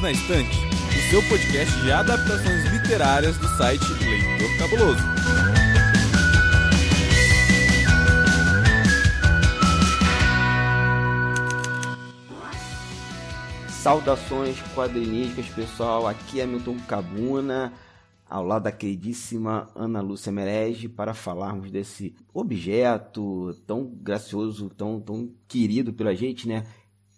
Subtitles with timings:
[0.00, 5.02] Perdidos na Estante, o seu podcast de adaptações literárias do site Leitor Cabuloso.
[13.68, 16.06] Saudações quadrinísticas, pessoal.
[16.06, 17.72] Aqui é Milton Cabuna,
[18.28, 25.30] ao lado da queridíssima Ana Lúcia Merege, para falarmos desse objeto tão gracioso, tão, tão
[25.46, 26.66] querido pela gente, né?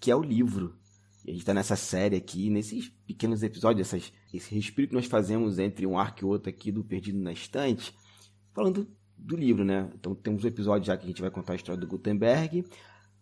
[0.01, 0.82] Que é o livro.
[1.25, 5.07] E a gente está nessa série aqui, nesses pequenos episódios, essas, esse respiro que nós
[5.07, 7.95] fazemos entre um arco e outro aqui do Perdido na Estante,
[8.53, 9.89] falando do livro, né?
[9.95, 12.65] Então temos um episódio já que a gente vai contar a história do Gutenberg.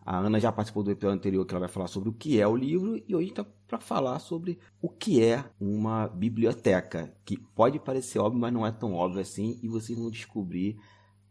[0.05, 2.49] A Ana já participou do episódio anterior que ela vai falar sobre o que é
[2.49, 7.79] o livro e hoje está para falar sobre o que é uma biblioteca, que pode
[7.79, 10.79] parecer óbvio, mas não é tão óbvio assim e vocês vão descobrir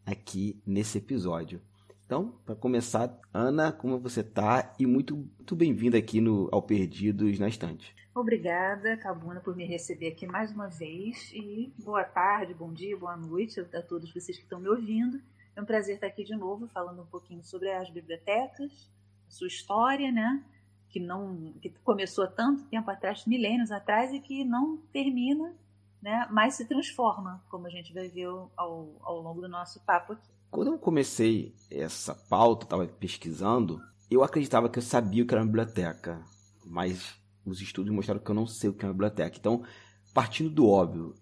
[0.06, 1.62] aqui nesse episódio.
[2.10, 4.74] Então, para começar, Ana, como você está?
[4.80, 7.96] E muito, muito bem-vinda aqui no ao Perdidos na Estante.
[8.16, 13.16] Obrigada, Cabuna, por me receber aqui mais uma vez e boa tarde, bom dia, boa
[13.16, 15.22] noite a todos vocês que estão me ouvindo.
[15.56, 18.90] É um prazer estar aqui de novo falando um pouquinho sobre as bibliotecas,
[19.28, 20.44] sua história, né?
[20.90, 25.54] Que não que começou tanto tempo atrás, milênios atrás, e que não termina,
[26.02, 26.28] né?
[26.32, 28.26] Mas se transforma, como a gente vai ver
[28.58, 30.39] ao, ao longo do nosso papo aqui.
[30.52, 35.44] Quando eu comecei essa pauta, estava pesquisando, eu acreditava que eu sabia o que era
[35.44, 36.24] uma biblioteca,
[36.66, 39.38] mas os estudos mostraram que eu não sei o que é uma biblioteca.
[39.38, 39.64] Então,
[40.12, 41.14] partindo do óbvio,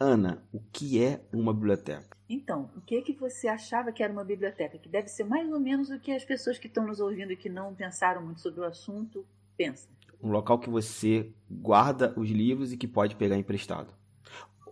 [0.00, 2.16] Ana, o que é uma biblioteca?
[2.28, 4.78] Então, o que é que você achava que era uma biblioteca?
[4.78, 7.36] Que deve ser mais ou menos o que as pessoas que estão nos ouvindo e
[7.36, 9.26] que não pensaram muito sobre o assunto
[9.56, 9.90] pensam.
[10.22, 13.92] Um local que você guarda os livros e que pode pegar emprestado.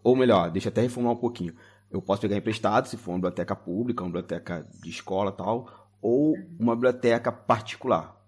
[0.02, 1.54] Ou melhor, deixa eu até reformular um pouquinho.
[1.92, 6.34] Eu posso pegar emprestado se for uma biblioteca pública, uma biblioteca de escola tal, ou
[6.58, 8.18] uma biblioteca particular.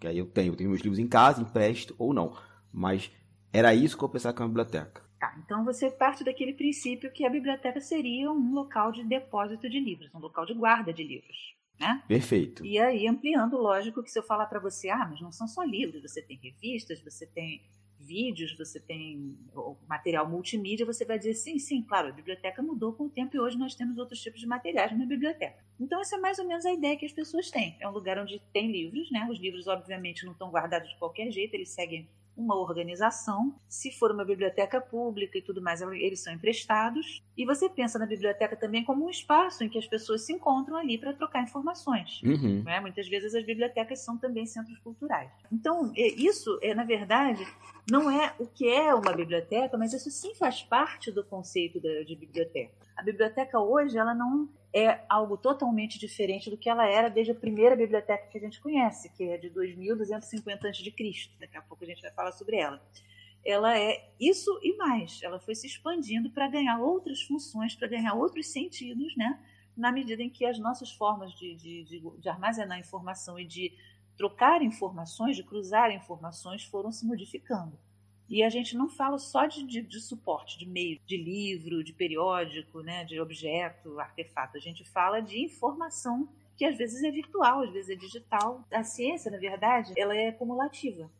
[0.00, 2.34] Que aí eu tenho, eu tenho meus livros em casa, empresto ou não.
[2.72, 3.12] Mas
[3.52, 5.02] era isso que eu pensava que era uma biblioteca.
[5.20, 9.78] Tá, então você parte daquele princípio que a biblioteca seria um local de depósito de
[9.78, 11.54] livros, um local de guarda de livros.
[11.78, 12.02] Né?
[12.08, 12.64] Perfeito.
[12.64, 15.62] E aí, ampliando, lógico que se eu falar para você, ah, mas não são só
[15.62, 17.62] livros, você tem revistas, você tem
[18.00, 19.36] vídeos, você tem
[19.88, 23.40] material multimídia, você vai dizer sim, sim, claro, a biblioteca mudou com o tempo e
[23.40, 25.62] hoje nós temos outros tipos de materiais na biblioteca.
[25.78, 27.76] Então essa é mais ou menos a ideia que as pessoas têm.
[27.80, 29.28] É um lugar onde tem livros, né?
[29.30, 32.08] Os livros obviamente não estão guardados de qualquer jeito, eles seguem
[32.40, 33.54] uma organização.
[33.68, 37.22] Se for uma biblioteca pública e tudo mais, eles são emprestados.
[37.36, 40.76] E você pensa na biblioteca também como um espaço em que as pessoas se encontram
[40.76, 42.22] ali para trocar informações.
[42.22, 42.62] Uhum.
[42.62, 42.80] Né?
[42.80, 45.30] Muitas vezes as bibliotecas são também centros culturais.
[45.52, 47.46] Então, é, isso, é, na verdade,
[47.90, 52.16] não é o que é uma biblioteca, mas isso sim faz parte do conceito de
[52.16, 52.72] biblioteca.
[52.96, 57.34] A biblioteca hoje, ela não é algo totalmente diferente do que ela era desde a
[57.34, 60.94] primeira biblioteca que a gente conhece, que é de 2250 a.C.
[61.40, 62.80] Daqui a pouco a gente vai falar sobre ela.
[63.44, 65.20] Ela é isso e mais.
[65.22, 69.40] Ela foi se expandindo para ganhar outras funções, para ganhar outros sentidos, né?
[69.76, 73.72] na medida em que as nossas formas de, de, de, de armazenar informação e de
[74.16, 77.78] trocar informações, de cruzar informações, foram se modificando.
[78.30, 81.92] E a gente não fala só de, de, de, suporte, de meio, de livro, de
[81.92, 84.56] periódico, né, de objeto, artefato.
[84.56, 88.64] A gente fala de informação que às vezes é virtual, às vezes é digital.
[88.72, 91.10] A ciência, na verdade, ela é cumulativa.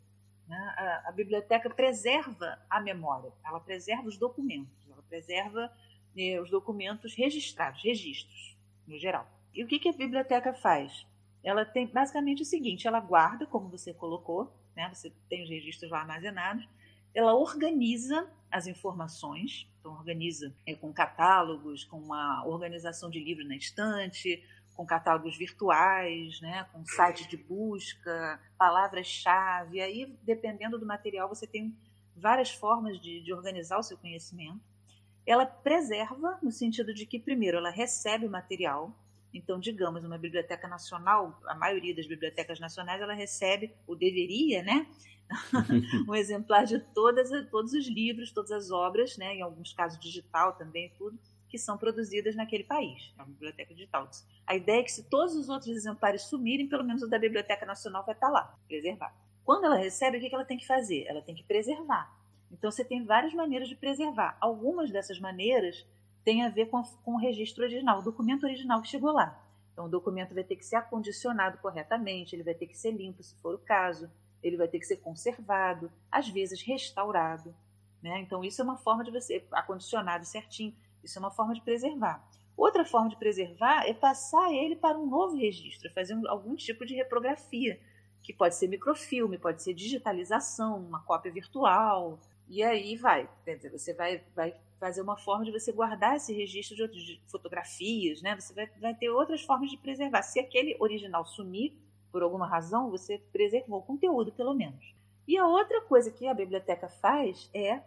[0.47, 0.57] Né?
[0.77, 5.73] A, a, biblioteca preserva a memória, ela preserva os documentos, ela preserva
[6.17, 8.57] eh, os documentos registrados, registros,
[8.87, 9.29] no geral.
[9.53, 11.05] E o que, que a biblioteca faz?
[11.43, 14.89] Ela tem basicamente o seguinte: ela guarda, como você colocou, né?
[14.93, 16.69] você tem os registros lá armazenados,
[17.15, 23.57] ela organiza as informações, então organiza é, com catálogos, com uma organização de livros na
[23.57, 24.43] estante,
[24.75, 29.81] com catálogos virtuais, né, com sites de busca, palavras-chave.
[29.81, 31.77] Aí, dependendo do material, você tem
[32.17, 34.61] várias formas de, de organizar o seu conhecimento.
[35.27, 38.91] Ela preserva, no sentido de que, primeiro, ela recebe o material,
[39.33, 44.87] então, digamos, uma biblioteca nacional, a maioria das bibliotecas nacionais, ela recebe, ou deveria, né,
[46.09, 50.55] um exemplar de todas, todos os livros, todas as obras, né, em alguns casos digital
[50.55, 51.19] também, tudo,
[51.49, 54.09] que são produzidas naquele país, é uma biblioteca digital.
[54.47, 57.67] A ideia é que se todos os outros exemplares sumirem, pelo menos o da Biblioteca
[57.67, 59.15] Nacional vai estar lá, preservado.
[59.45, 61.05] Quando ela recebe, o que ela tem que fazer?
[61.09, 62.17] Ela tem que preservar.
[62.53, 64.37] Então você tem várias maneiras de preservar.
[64.41, 65.85] Algumas dessas maneiras
[66.25, 69.45] têm a ver com, com o registro original, o documento original que chegou lá.
[69.73, 73.23] Então o documento vai ter que ser acondicionado corretamente, ele vai ter que ser limpo,
[73.23, 74.11] se for o caso
[74.43, 77.55] ele vai ter que ser conservado, às vezes restaurado.
[78.03, 78.21] Né?
[78.21, 82.27] Então, isso é uma forma de você, acondicionado certinho, isso é uma forma de preservar.
[82.57, 86.95] Outra forma de preservar é passar ele para um novo registro, fazer algum tipo de
[86.95, 87.81] reprografia.
[88.23, 93.27] que pode ser microfilme, pode ser digitalização, uma cópia virtual, e aí vai.
[93.73, 98.35] Você vai, vai fazer uma forma de você guardar esse registro de, de fotografias, né?
[98.39, 100.23] Você vai, vai ter outras formas de preservar.
[100.23, 101.75] Se aquele original sumir,
[102.11, 104.95] por alguma razão, você preservou o conteúdo, pelo menos.
[105.27, 107.83] E a outra coisa que a biblioteca faz é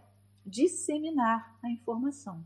[0.46, 2.44] disseminar a informação,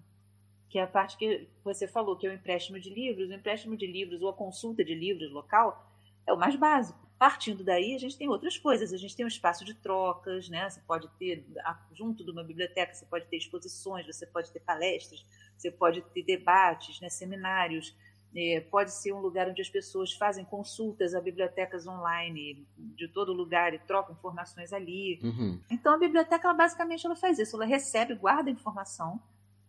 [0.70, 3.30] que é a parte que você falou, que é o empréstimo de livros.
[3.30, 5.92] O empréstimo de livros ou a consulta de livros local
[6.26, 7.08] é o mais básico.
[7.18, 8.94] Partindo daí, a gente tem outras coisas.
[8.94, 10.70] A gente tem um espaço de trocas, né?
[10.70, 11.44] Você pode ter,
[11.92, 15.26] junto de uma biblioteca, você pode ter exposições, você pode ter palestras,
[15.58, 17.10] você pode ter debates, né?
[17.10, 17.96] seminários.
[18.36, 23.34] É, pode ser um lugar onde as pessoas fazem consultas a bibliotecas online de todo
[23.34, 25.20] lugar e trocam informações ali.
[25.24, 25.60] Uhum.
[25.72, 27.56] Então, a biblioteca, ela, basicamente, ela faz isso.
[27.56, 29.20] Ela recebe, guarda informação.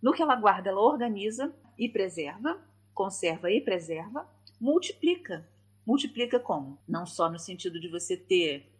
[0.03, 2.61] No que ela guarda, ela organiza e preserva,
[2.93, 4.29] conserva e preserva,
[4.61, 5.47] multiplica
[5.89, 6.79] multiplica como?
[6.87, 8.71] Não só no sentido de você ter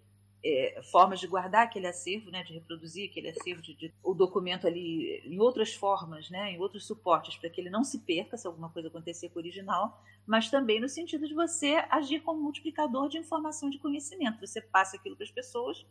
[0.45, 4.67] é, formas de guardar aquele acervo, né, de reproduzir aquele acervo, de, de, o documento
[4.67, 8.47] ali em outras formas, né, em outros suportes, para que ele não se perca se
[8.47, 13.09] alguma coisa acontecer com o original, mas também no sentido de você agir como multiplicador
[13.09, 14.47] de informação de conhecimento.
[14.47, 15.85] Você passa aquilo para as pessoas,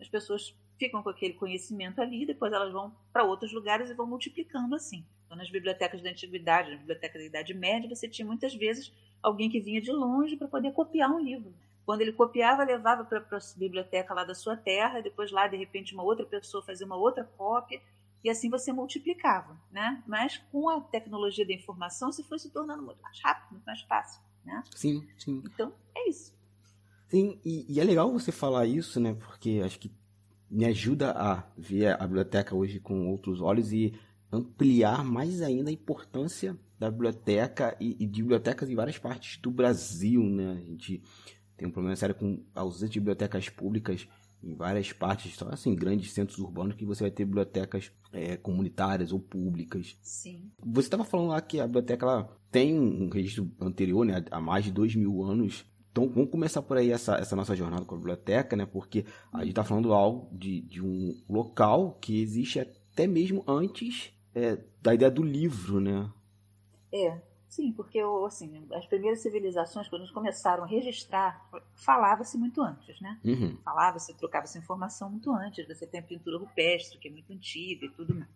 [0.00, 4.06] as pessoas ficam com aquele conhecimento ali, depois elas vão para outros lugares e vão
[4.06, 5.04] multiplicando assim.
[5.26, 8.92] Então, nas bibliotecas da antiguidade, nas bibliotecas da Idade Média, você tinha muitas vezes
[9.22, 11.52] alguém que vinha de longe para poder copiar um livro.
[11.88, 15.94] Quando ele copiava, levava para a biblioteca lá da sua terra, depois lá, de repente,
[15.94, 17.80] uma outra pessoa fazia uma outra cópia,
[18.22, 20.04] e assim você multiplicava, né?
[20.06, 23.80] Mas com a tecnologia da informação, se foi se tornando muito mais rápido, muito mais
[23.80, 24.62] fácil, né?
[24.76, 25.42] Sim, sim.
[25.46, 26.36] Então, é isso.
[27.08, 29.14] Sim, e, e é legal você falar isso, né?
[29.14, 29.90] Porque acho que
[30.50, 33.98] me ajuda a ver a biblioteca hoje com outros olhos e
[34.30, 39.50] ampliar mais ainda a importância da biblioteca e, e, de bibliotecas em várias partes do
[39.50, 40.52] Brasil, né?
[40.52, 41.02] A gente
[41.58, 44.08] tem um problema sério com a ausência de bibliotecas públicas
[44.42, 49.12] em várias partes, só assim, grandes centros urbanos que você vai ter bibliotecas é, comunitárias
[49.12, 49.98] ou públicas.
[50.00, 50.50] Sim.
[50.64, 54.64] Você estava falando lá que a biblioteca ela tem um registro anterior, né, há mais
[54.64, 55.66] de dois mil anos.
[55.90, 58.64] Então vamos começar por aí essa, essa nossa jornada com a biblioteca, né?
[58.64, 64.12] Porque a gente está falando algo de, de um local que existe até mesmo antes
[64.32, 66.08] é, da ideia do livro, né?
[66.92, 73.18] É, sim, porque assim, as primeiras civilizações, quando começaram a registrar, falava-se muito antes, né?
[73.24, 73.56] Uhum.
[73.64, 75.66] Falava-se, trocava-se informação muito antes.
[75.66, 78.30] Você tem a pintura rupestre, que é muito antiga e tudo mais.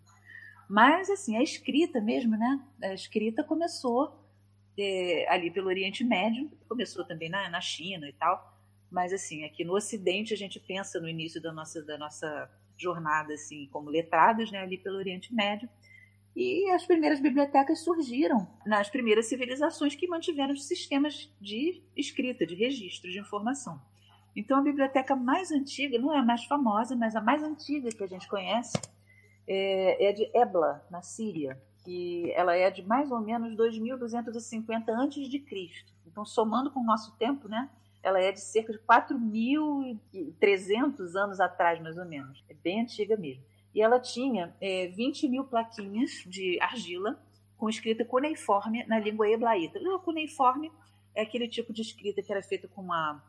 [0.69, 2.61] Mas, assim, a escrita mesmo, né?
[2.83, 4.19] A escrita começou
[4.79, 8.59] é, ali pelo Oriente Médio, começou também na, na China e tal.
[8.91, 13.35] Mas, assim, aqui no Ocidente, a gente pensa no início da nossa, da nossa jornada,
[13.35, 14.61] assim, como letrados, né?
[14.61, 15.69] Ali pelo Oriente Médio
[16.35, 22.55] e as primeiras bibliotecas surgiram nas primeiras civilizações que mantiveram os sistemas de escrita, de
[22.55, 23.79] registro de informação.
[24.35, 28.03] Então, a biblioteca mais antiga, não é a mais famosa, mas a mais antiga que
[28.03, 28.73] a gente conhece,
[29.47, 35.45] é, é de Ebla, na Síria, que ela é de mais ou menos 2.250 a.C.
[36.07, 37.69] Então, somando com o nosso tempo, né,
[38.03, 42.43] ela é de cerca de 4.300 anos atrás, mais ou menos.
[42.49, 47.21] É bem antiga mesmo e ela tinha é, 20 mil plaquinhas de argila
[47.57, 49.79] com escrita cuneiforme na língua heblaíta.
[49.79, 50.71] O cuneiforme
[51.15, 53.23] é aquele tipo de escrita que era feita com uma,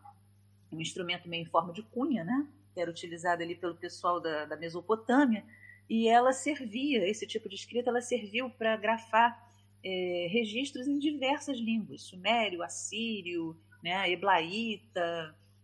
[0.72, 2.48] um instrumento meio em forma de cunha, né?
[2.74, 5.46] que era utilizado ali pelo pessoal da, da Mesopotâmia,
[5.89, 9.38] e ela servia, esse tipo de escrita, ela serviu para grafar
[9.84, 14.12] é, registros em diversas línguas, sumério, assírio, né,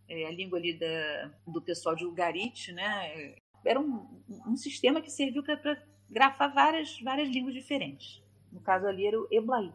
[0.08, 4.06] é, a língua ali da, do pessoal de Ugarit, né, era um,
[4.46, 8.22] um sistema que serviu para grafar várias, várias línguas diferentes.
[8.52, 9.72] No caso ali era o Eblaí.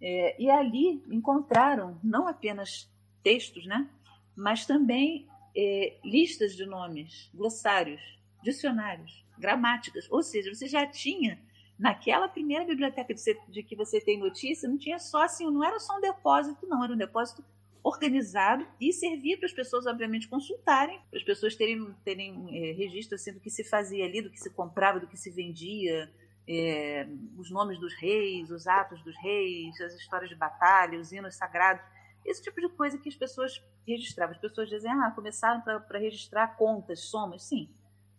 [0.00, 2.90] É, e ali encontraram não apenas
[3.22, 3.88] textos, né,
[4.34, 8.00] mas também é, listas de nomes, glossários,
[8.42, 10.10] dicionários, gramáticas.
[10.10, 11.38] Ou seja, você já tinha
[11.78, 15.78] naquela primeira biblioteca de, de que você tem notícia, não tinha só assim, não era
[15.78, 17.44] só um depósito, não, era um depósito
[17.82, 23.14] organizado e servir para as pessoas, obviamente, consultarem, para as pessoas terem, terem é, registro
[23.14, 26.10] assim, do que se fazia ali, do que se comprava, do que se vendia,
[26.48, 27.06] é,
[27.36, 31.82] os nomes dos reis, os atos dos reis, as histórias de batalha, os hinos sagrados,
[32.24, 34.34] esse tipo de coisa que as pessoas registravam.
[34.34, 37.70] As pessoas dizem, ah, começaram para registrar contas, somas, sim.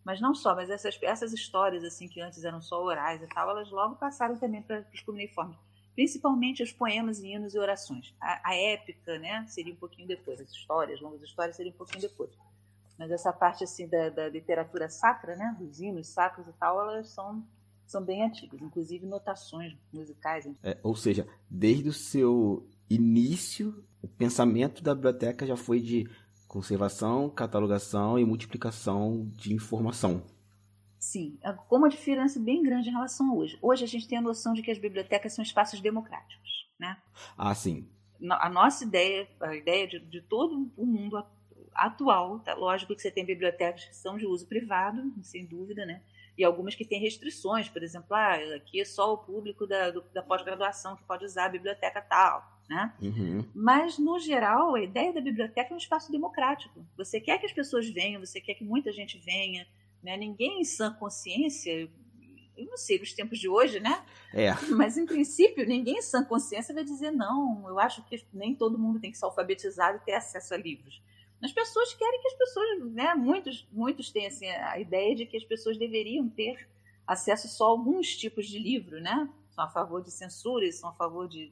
[0.03, 3.50] Mas não só, mas essas, essas histórias assim que antes eram só orais e tal,
[3.51, 5.58] elas logo passaram também para os comuniformes
[5.96, 8.14] principalmente os poemas, hinos e orações.
[8.20, 12.02] A, a, épica, né, seria um pouquinho depois, as histórias, longas histórias, seria um pouquinho
[12.02, 12.32] depois.
[12.98, 17.10] Mas essa parte assim da, da literatura sacra, né, dos hinos sacros e tal, elas
[17.10, 17.44] são
[17.92, 20.48] são bem antigas, inclusive notações musicais.
[20.64, 26.10] É, ou seja, desde o seu início, o pensamento da biblioteca já foi de
[26.48, 30.24] conservação, catalogação e multiplicação de informação.
[31.01, 33.58] Sim, com uma diferença bem grande em relação a hoje.
[33.60, 36.96] Hoje a gente tem a noção de que as bibliotecas são espaços democráticos, né?
[37.36, 37.89] Ah, sim.
[38.29, 41.25] A nossa ideia, a ideia de, de todo o mundo
[41.74, 42.53] atual, tá?
[42.53, 46.03] lógico que você tem bibliotecas que são de uso privado, sem dúvida, né?
[46.38, 50.01] E algumas que têm restrições, por exemplo, ah, aqui é só o público da, do,
[50.13, 52.93] da pós-graduação que pode usar a biblioteca tal, né?
[53.01, 53.43] Uhum.
[53.55, 56.86] Mas, no geral, a ideia da biblioteca é um espaço democrático.
[56.96, 59.65] Você quer que as pessoas venham, você quer que muita gente venha,
[60.03, 60.17] né?
[60.17, 61.89] Ninguém em sã consciência,
[62.58, 64.03] eu não sei nos tempos de hoje, né?
[64.34, 64.53] É.
[64.75, 67.67] Mas em princípio, ninguém em sã consciência vai dizer não.
[67.67, 71.01] Eu acho que nem todo mundo tem que ser alfabetizado e ter acesso a livros.
[71.43, 73.15] As pessoas querem que as pessoas, né?
[73.15, 76.70] Muitos, muitos têm assim, a ideia de que as pessoas deveriam ter
[77.05, 79.27] acesso só a alguns tipos de livro, né?
[79.50, 81.51] São a favor de censura, são a favor de,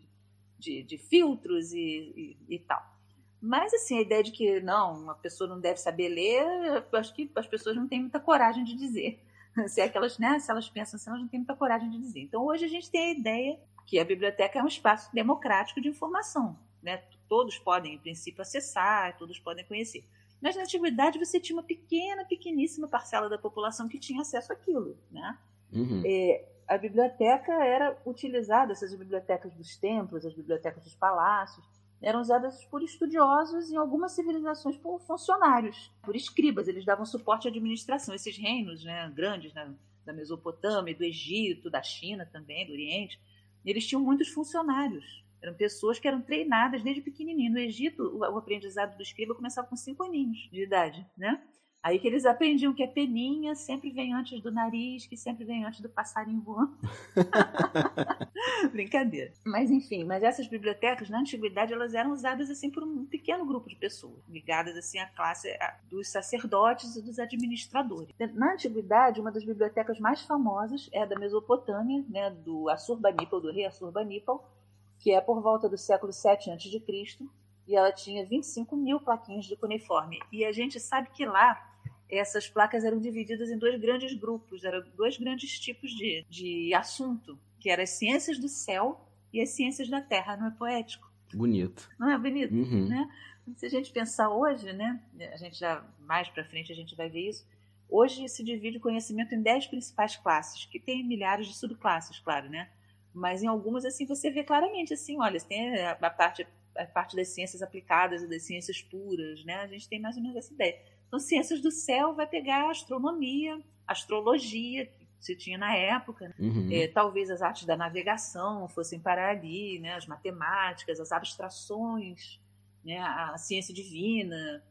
[0.59, 2.98] de, de filtros e, e, e tal.
[3.41, 7.31] Mas, assim, a ideia de que não, uma pessoa não deve saber ler, acho que
[7.35, 9.23] as pessoas não têm muita coragem de dizer.
[9.67, 11.97] Se, é que elas, né, se elas pensam assim, elas não têm muita coragem de
[11.97, 12.21] dizer.
[12.21, 15.89] Então, hoje a gente tem a ideia que a biblioteca é um espaço democrático de
[15.89, 16.57] informação.
[16.81, 17.01] Né?
[17.27, 20.05] Todos podem, em princípio, acessar, todos podem conhecer.
[20.41, 24.97] Mas na antiguidade você tinha uma pequena, pequeníssima parcela da população que tinha acesso àquilo.
[25.11, 25.37] Né?
[25.73, 26.03] Uhum.
[26.05, 31.65] É, a biblioteca era utilizada, essas bibliotecas dos templos, as bibliotecas dos palácios,
[32.01, 36.67] eram usadas por estudiosos em algumas civilizações por funcionários, por escribas.
[36.67, 38.15] Eles davam suporte à administração.
[38.15, 39.73] Esses reinos né, grandes né,
[40.05, 43.19] da Mesopotâmia, do Egito, da China também, do Oriente,
[43.65, 45.23] eles tinham muitos funcionários.
[45.41, 47.51] Eram pessoas que eram treinadas desde pequenininho.
[47.51, 51.41] No Egito, o aprendizado do escriba começava com cinco aninhos de idade, né?
[51.81, 55.63] Aí que eles aprendiam que a peninha sempre vem antes do nariz, que sempre vem
[55.63, 56.77] antes do passarinho voando.
[58.71, 59.31] Brincadeira.
[59.45, 63.69] Mas enfim, mas essas bibliotecas na antiguidade elas eram usadas assim por um pequeno grupo
[63.69, 65.57] de pessoas, ligadas assim à classe
[65.89, 68.13] dos sacerdotes e dos administradores.
[68.33, 73.53] Na antiguidade, uma das bibliotecas mais famosas é a da Mesopotâmia, né, do Assurbanipal, do
[73.53, 74.51] rei Assurbanipal,
[74.99, 77.29] que é por volta do século 7 a.C.,
[77.65, 80.19] e ela tinha 25 mil plaquinhas de cuneiforme.
[80.31, 81.68] E a gente sabe que lá
[82.09, 87.39] essas placas eram divididas em dois grandes grupos, eram dois grandes tipos de, de assunto,
[87.59, 90.35] que eram as ciências do céu e as ciências da terra.
[90.35, 91.09] Não é poético?
[91.33, 91.89] Bonito.
[91.99, 92.53] Não é bonito?
[92.53, 92.87] Uhum.
[92.87, 93.09] Né?
[93.55, 95.01] Se a gente pensar hoje, né,
[95.31, 97.47] a gente já mais para frente a gente vai ver isso.
[97.87, 102.49] Hoje se divide o conhecimento em dez principais classes, que tem milhares de subclasses, claro,
[102.49, 102.69] né?
[103.13, 107.29] Mas em algumas assim você vê claramente assim, olha, tem a parte a parte das
[107.29, 109.55] ciências aplicadas e das ciências puras, né?
[109.55, 110.79] A gente tem mais ou menos essa ideia.
[111.09, 116.35] Então, ciências do céu vai pegar astronomia, astrologia, que se tinha na época, né?
[116.39, 116.69] Uhum.
[116.71, 119.95] é, talvez as artes da navegação fossem parar ali, né?
[119.95, 122.39] as matemáticas, as abstrações,
[122.85, 122.99] né?
[122.99, 124.63] a ciência divina.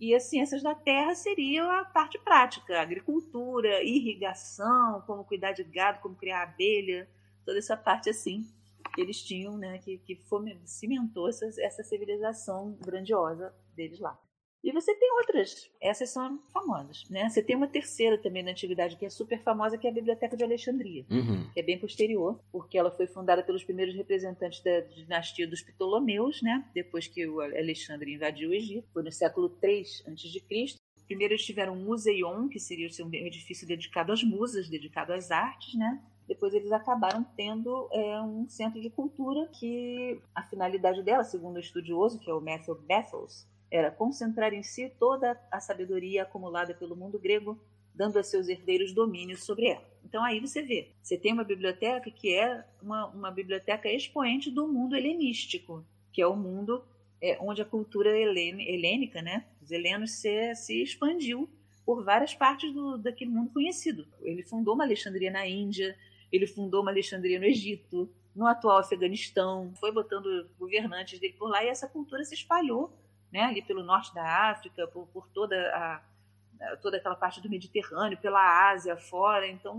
[0.00, 6.00] E as ciências da terra seriam a parte prática, agricultura, irrigação, como cuidar de gado,
[6.00, 7.08] como criar abelha,
[7.46, 8.44] toda essa parte assim
[8.92, 10.18] que eles tinham, né, que, que
[10.64, 14.18] cimentou essa, essa civilização grandiosa deles lá.
[14.64, 17.28] E você tem outras, essas são famosas, né?
[17.28, 20.34] Você tem uma terceira também na antiguidade que é super famosa, que é a Biblioteca
[20.34, 21.50] de Alexandria, Uhum.
[21.52, 26.40] que é bem posterior, porque ela foi fundada pelos primeiros representantes da dinastia dos Ptolomeus,
[26.40, 26.64] né?
[26.74, 30.78] Depois que o Alexandre invadiu o Egito, foi no século 3 a.C.
[31.06, 35.74] Primeiro eles tiveram um museion, que seria um edifício dedicado às musas, dedicado às artes,
[35.74, 36.02] né?
[36.26, 41.60] Depois eles acabaram tendo é, um centro de cultura que a finalidade dela, segundo o
[41.60, 46.96] estudioso, que é o Matthew Bethels, era concentrar em si toda a sabedoria acumulada pelo
[46.96, 47.58] mundo grego,
[47.94, 49.84] dando a seus herdeiros domínio sobre ela.
[50.04, 54.68] Então aí você vê, você tem uma biblioteca que é uma, uma biblioteca expoente do
[54.68, 56.84] mundo helenístico, que é o mundo
[57.20, 61.48] é, onde a cultura helênica, né, os helenos se, se expandiu
[61.84, 64.06] por várias partes do, daquele mundo conhecido.
[64.22, 65.96] Ele fundou uma Alexandria na Índia,
[66.30, 71.64] ele fundou uma Alexandria no Egito, no atual Afeganistão, foi botando governantes dele por lá
[71.64, 72.92] e essa cultura se espalhou
[73.34, 78.16] né, ali pelo norte da África, por, por toda, a, toda aquela parte do Mediterrâneo,
[78.16, 79.48] pela Ásia fora.
[79.48, 79.76] Então,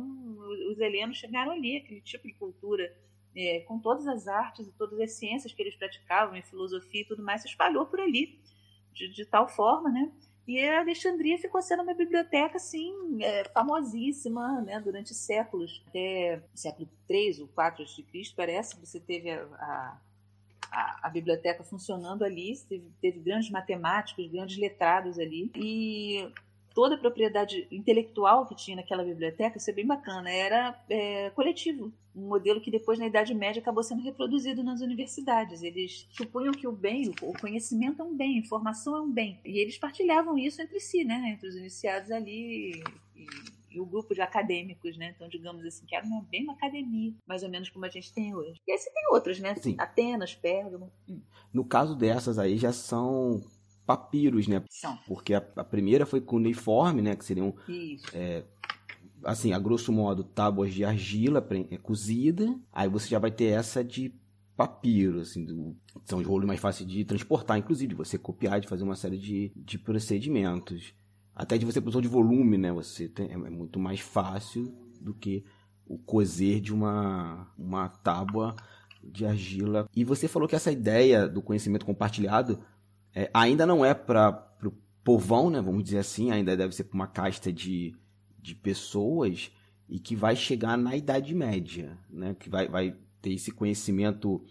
[0.69, 2.93] os helenos chegaram ali, aquele tipo de cultura,
[3.33, 7.05] é, com todas as artes e todas as ciências que eles praticavam, e filosofia e
[7.05, 8.37] tudo mais, se espalhou por ali,
[8.91, 10.11] de, de tal forma, né?
[10.45, 16.89] E a Alexandria ficou sendo uma biblioteca assim é, famosíssima, né, durante séculos, até século
[17.07, 18.03] 3 ou 4 a.C.
[18.35, 19.97] parece, você teve a, a
[20.71, 25.51] a, a, biblioteca funcionando ali, teve, teve, grandes matemáticos, grandes letrados ali.
[25.55, 26.27] E
[26.73, 31.91] toda a propriedade intelectual que tinha naquela biblioteca, isso é bem bacana, era é, coletivo.
[32.15, 35.63] Um modelo que depois, na Idade Média, acabou sendo reproduzido nas universidades.
[35.63, 39.39] Eles supunham que o bem, o conhecimento é um bem, a informação é um bem.
[39.45, 41.31] E eles partilhavam isso entre si, né?
[41.33, 42.83] entre os iniciados ali.
[43.15, 43.27] E,
[43.75, 45.13] e o grupo de acadêmicos, né?
[45.15, 48.13] Então, digamos assim, que era uma, bem uma academia, mais ou menos como a gente
[48.13, 48.61] tem hoje.
[48.65, 49.55] E aí você tem outras, né?
[49.55, 49.75] Sim.
[49.77, 50.91] Atenas, Pérgamo.
[51.09, 51.19] Hum.
[51.53, 53.43] No caso dessas aí, já são
[53.85, 54.63] papiros, né?
[54.69, 54.97] São.
[55.07, 57.15] Porque a, a primeira foi cuneiforme, né?
[57.15, 58.05] Que seriam, Isso.
[58.13, 58.43] é,
[59.23, 62.57] assim, a grosso modo, tábuas de argila é, cozida.
[62.71, 64.13] Aí você já vai ter essa de
[64.55, 68.69] papiro, assim, do, são os rolos mais fáceis de transportar, inclusive, de você copiar, de
[68.69, 70.93] fazer uma série de, de procedimentos.
[71.35, 72.71] Até de você produção de volume, né?
[72.71, 75.43] Você tem, é muito mais fácil do que
[75.85, 78.55] o cozer de uma, uma tábua
[79.03, 79.87] de argila.
[79.95, 82.59] E você falou que essa ideia do conhecimento compartilhado
[83.13, 84.71] é, ainda não é para o
[85.03, 85.61] povão, né?
[85.61, 87.93] Vamos dizer assim, ainda deve ser para uma casta de,
[88.39, 89.51] de pessoas
[89.87, 92.33] e que vai chegar na Idade Média, né?
[92.39, 94.41] Que vai, vai ter esse conhecimento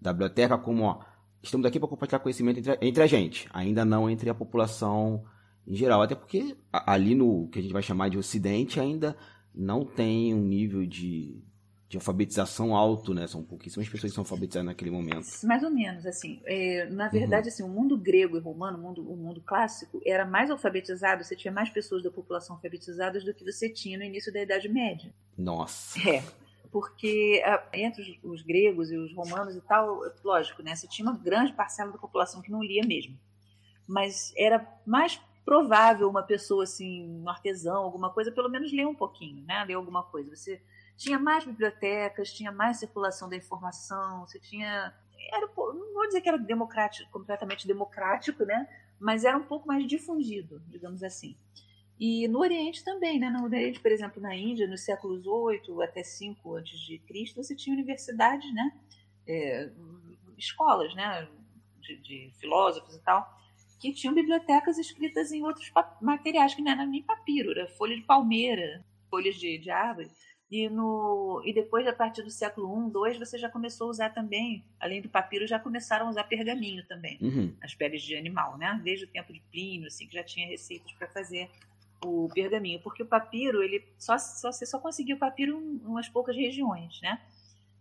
[0.00, 1.00] da biblioteca como, ó,
[1.42, 5.24] estamos aqui para compartilhar conhecimento entre, entre a gente, ainda não entre a população
[5.66, 9.16] em geral, até porque ali no que a gente vai chamar de Ocidente ainda
[9.54, 11.42] não tem um nível de,
[11.88, 13.26] de alfabetização alto, né?
[13.26, 15.26] São pouquíssimas pessoas que são alfabetizadas naquele momento.
[15.44, 16.40] Mais ou menos, assim.
[16.44, 20.26] É, na verdade, assim, o mundo grego e romano, o mundo, o mundo clássico, era
[20.26, 24.32] mais alfabetizado, você tinha mais pessoas da população alfabetizadas do que você tinha no início
[24.32, 25.14] da Idade Média.
[25.38, 25.98] Nossa.
[26.08, 26.22] É,
[26.70, 27.40] porque
[27.72, 30.74] entre os, os gregos e os romanos e tal, lógico, né?
[30.74, 33.16] Você tinha uma grande parcela da população que não lia mesmo.
[33.86, 38.94] Mas era mais provável uma pessoa assim, um artesão, alguma coisa, pelo menos ler um
[38.94, 39.64] pouquinho, né?
[39.64, 40.34] Ler alguma coisa.
[40.34, 40.62] Você
[40.96, 44.94] tinha mais bibliotecas, tinha mais circulação da informação, você tinha
[45.32, 48.68] era, não vou dizer que era democrático, completamente democrático, né?
[48.98, 51.36] Mas era um pouco mais difundido, digamos assim.
[51.98, 53.30] E no Oriente também, né?
[53.30, 57.54] No Oriente, por exemplo, na Índia, nos séculos 8 até 5 antes de Cristo, você
[57.54, 58.72] tinha universidades, né?
[59.26, 59.70] É,
[60.36, 61.28] escolas, né?
[61.80, 63.28] De, de filósofos e tal,
[63.92, 68.02] que tinham bibliotecas escritas em outros materiais, que não era nem papiro, era folha de
[68.02, 70.10] palmeira, folhas de, de árvore.
[70.50, 74.10] E, no, e depois, a partir do século I, II, você já começou a usar
[74.10, 77.54] também, além do papiro, já começaram a usar pergaminho também Uhum.
[77.62, 78.80] as peles de animal, né?
[78.82, 81.50] Desde o tempo de Plínio, assim, que já tinha receitas para fazer
[82.04, 86.36] o pergaminho, porque o papiro, ele só, só você só conseguiu papiro em umas poucas
[86.36, 87.20] regiões, né?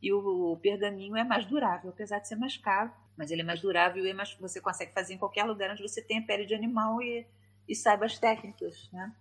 [0.02, 3.46] E o, o pergaminho é mais durável, apesar de ser mais caro, mas ele é
[3.46, 6.46] mais durável e é mais, você consegue fazer em qualquer lugar onde você tenha pele
[6.46, 7.26] de animal e,
[7.68, 9.14] e saiba as técnicas, né?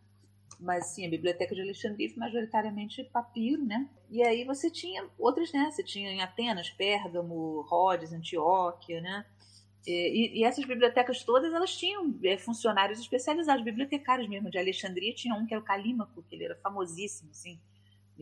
[0.59, 3.89] Mas sim, a Biblioteca de Alexandria majoritariamente papiro, né?
[4.11, 5.71] E aí você tinha outras, né?
[5.71, 9.27] Você tinha em Atenas, Pérgamo, Rhodes, Antioquia, né?
[9.87, 14.51] E, e essas bibliotecas todas, elas tinham é, funcionários especializados, bibliotecários mesmo.
[14.51, 17.59] De Alexandria tinha um que era o Calímaco, que ele era famosíssimo, assim.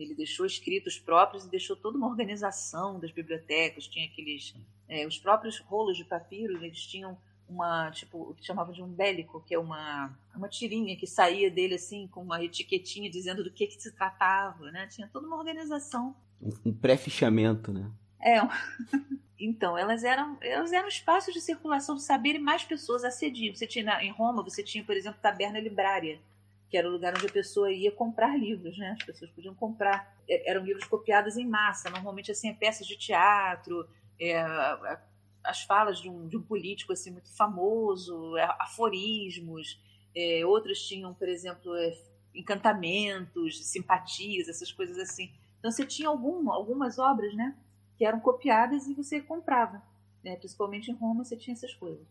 [0.01, 3.87] Ele deixou escritos próprios e deixou toda uma organização das bibliotecas.
[3.87, 4.53] Tinha aqueles...
[4.89, 8.87] é, os próprios rolos de papiro, eles tinham uma, tipo, o que chamavam de um
[8.87, 13.51] bélico, que é uma, uma tirinha que saía dele, assim, com uma etiquetinha dizendo do
[13.51, 14.87] que, que se tratava, né?
[14.87, 16.15] Tinha toda uma organização
[16.65, 17.91] Um, pré-fichamento, né?
[18.21, 18.41] é.
[18.41, 18.47] um-
[19.43, 23.55] Então, elas eram, elas eram espaços de circulação de saber e mais pessoas acediam.
[23.55, 26.19] Você tinha em Roma, você tinha, por exemplo, taberna librária,
[26.71, 28.91] que era o lugar onde a pessoa ia comprar livros, né?
[28.97, 30.17] As pessoas podiam comprar.
[30.27, 33.85] E- Eram livros copiados em massa, normalmente assim, peças de teatro,
[34.17, 35.01] é, a-
[35.43, 39.79] as falas de um, de um político assim muito famoso, aforismos.
[40.15, 41.93] É, outros tinham, por exemplo, é,
[42.33, 45.29] encantamentos, simpatias, essas coisas assim.
[45.59, 47.55] Então você tinha algum, algumas obras, né?
[47.97, 49.79] que eram copiadas e você comprava.
[50.23, 50.35] Né?
[50.37, 52.07] Principalmente em Roma você tinha essas coisas.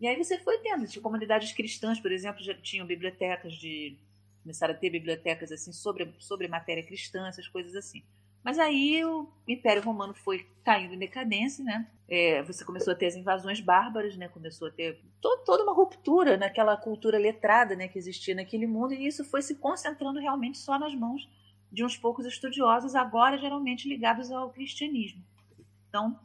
[0.00, 3.96] E aí você foi tendo, tinha comunidades cristãs, por exemplo, já tinham bibliotecas de.
[4.42, 8.02] começaram a ter bibliotecas assim sobre, sobre matéria cristã, essas coisas assim.
[8.44, 11.88] Mas aí o Império Romano foi caindo em decadência, né?
[12.08, 14.28] É, você começou a ter as invasões bárbaras, né?
[14.28, 17.88] Começou a ter to- toda uma ruptura naquela cultura letrada, né?
[17.88, 21.28] Que existia naquele mundo e isso foi se concentrando realmente só nas mãos
[21.72, 25.24] de uns poucos estudiosos, agora geralmente ligados ao cristianismo.
[25.88, 26.16] Então,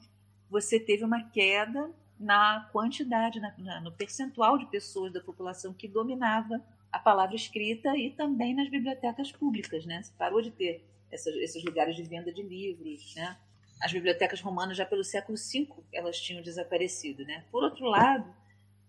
[0.49, 1.89] você teve uma queda
[2.21, 7.97] na quantidade, na, na, no percentual de pessoas da população que dominava a palavra escrita
[7.97, 10.01] e também nas bibliotecas públicas, né?
[10.17, 13.37] Parou de ter essas, esses lugares de venda de livros, né?
[13.81, 17.43] As bibliotecas romanas já pelo século V elas tinham desaparecido, né?
[17.51, 18.31] Por outro lado,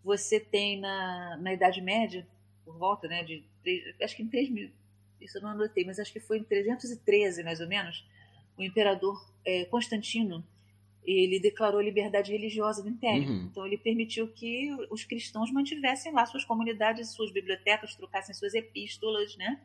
[0.04, 2.26] você tem na, na Idade Média,
[2.64, 4.70] por volta, né, de três- acho que em 3 mil,
[5.20, 8.04] isso eu não anotei, mas acho que foi em 313 mais ou menos,
[8.58, 10.44] o imperador eh, Constantino
[11.04, 13.28] ele declarou liberdade religiosa do Império.
[13.28, 13.48] Uhum.
[13.50, 19.36] Então, ele permitiu que os cristãos mantivessem lá suas comunidades, suas bibliotecas, trocassem suas epístolas,
[19.36, 19.60] né?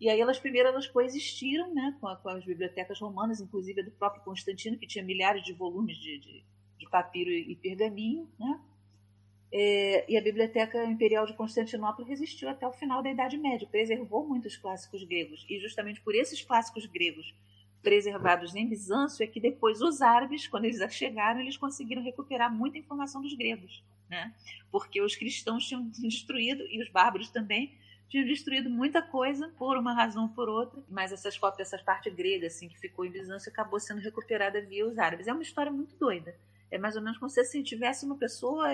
[0.00, 3.84] E aí, elas primeiro elas coexistiram né, com, a, com as bibliotecas romanas, inclusive a
[3.84, 6.44] do próprio Constantino, que tinha milhares de volumes de, de,
[6.78, 8.60] de papiro e, e pergaminho, né?
[9.50, 14.26] É, e a Biblioteca Imperial de Constantinopla resistiu até o final da Idade Média, preservou
[14.28, 15.46] muitos clássicos gregos.
[15.48, 17.34] E justamente por esses clássicos gregos
[17.88, 22.76] preservados em Bizâncio é que depois os árabes, quando eles chegaram, eles conseguiram recuperar muita
[22.76, 24.34] informação dos gregos, né?
[24.70, 27.72] Porque os cristãos tinham destruído e os bárbaros também
[28.06, 32.10] tinham destruído muita coisa por uma razão ou por outra, mas essas cópias, essa parte
[32.10, 35.26] grega assim que ficou em Bizâncio acabou sendo recuperada via os árabes.
[35.26, 36.36] É uma história muito doida.
[36.70, 38.68] É mais ou menos como se assim, tivesse uma pessoa,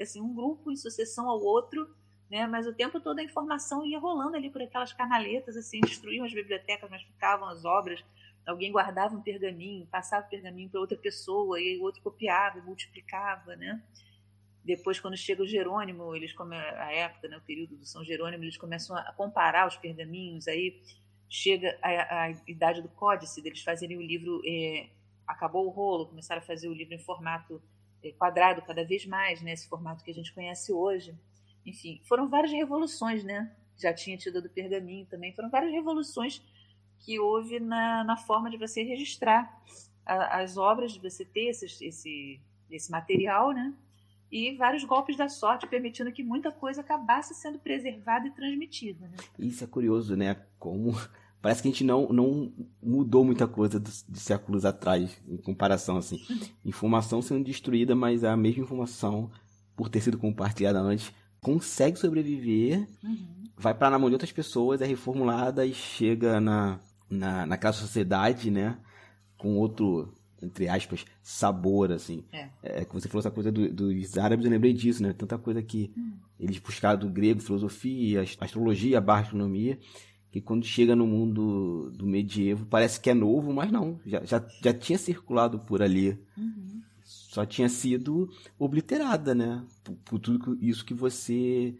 [0.00, 1.92] assim, um grupo em sucessão ao outro,
[2.30, 2.46] né?
[2.46, 6.32] Mas o tempo todo a informação ia rolando ali por aquelas canaletas, assim, destruíam as
[6.32, 8.00] bibliotecas, mas ficavam as obras
[8.46, 12.62] alguém guardava um pergaminho, passava o pergaminho para outra pessoa, e o outro copiava e
[12.62, 13.82] multiplicava, né?
[14.64, 18.56] Depois, quando chega o Jerônimo, eles a época, né, o período do São Jerônimo, eles
[18.56, 20.82] começam a comparar os pergaminhos, aí
[21.28, 24.90] chega a, a idade do códice, deles fazerem o livro, é...
[25.26, 27.62] acabou o rolo, começaram a fazer o livro em formato
[28.02, 31.14] é, quadrado cada vez mais, né, esse formato que a gente conhece hoje.
[31.64, 33.54] Enfim, foram várias revoluções, né?
[33.76, 36.42] Já tinha tido do pergaminho também, foram várias revoluções
[37.00, 39.60] que houve na, na forma de você registrar
[40.04, 43.74] a, as obras, de você ter esse, esse, esse material, né?
[44.30, 49.08] E vários golpes da sorte permitindo que muita coisa acabasse sendo preservada e transmitida.
[49.08, 49.16] Né?
[49.38, 50.36] Isso é curioso, né?
[50.58, 50.92] Como
[51.42, 55.96] parece que a gente não, não mudou muita coisa de, de séculos atrás, em comparação,
[55.96, 56.20] assim.
[56.64, 59.30] Informação sendo destruída, mas a mesma informação,
[59.74, 63.48] por ter sido compartilhada antes, consegue sobreviver, uhum.
[63.56, 66.78] vai para na mão de outras pessoas, é reformulada e chega na,
[67.10, 68.78] na, naquela sociedade, né?
[69.36, 72.24] Com outro, entre aspas, sabor, assim.
[72.32, 72.48] É.
[72.62, 75.12] é você falou essa coisa do, dos árabes, eu lembrei disso, né?
[75.12, 76.12] Tanta coisa que hum.
[76.38, 79.78] eles buscaram do grego, filosofia, astrologia, barra astronomia,
[80.30, 84.46] que quando chega no mundo do medievo parece que é novo, mas não, já, já,
[84.62, 86.18] já tinha circulado por ali.
[86.38, 86.80] Uhum.
[87.02, 89.64] Só tinha sido obliterada, né?
[89.82, 91.76] Por, por tudo isso que você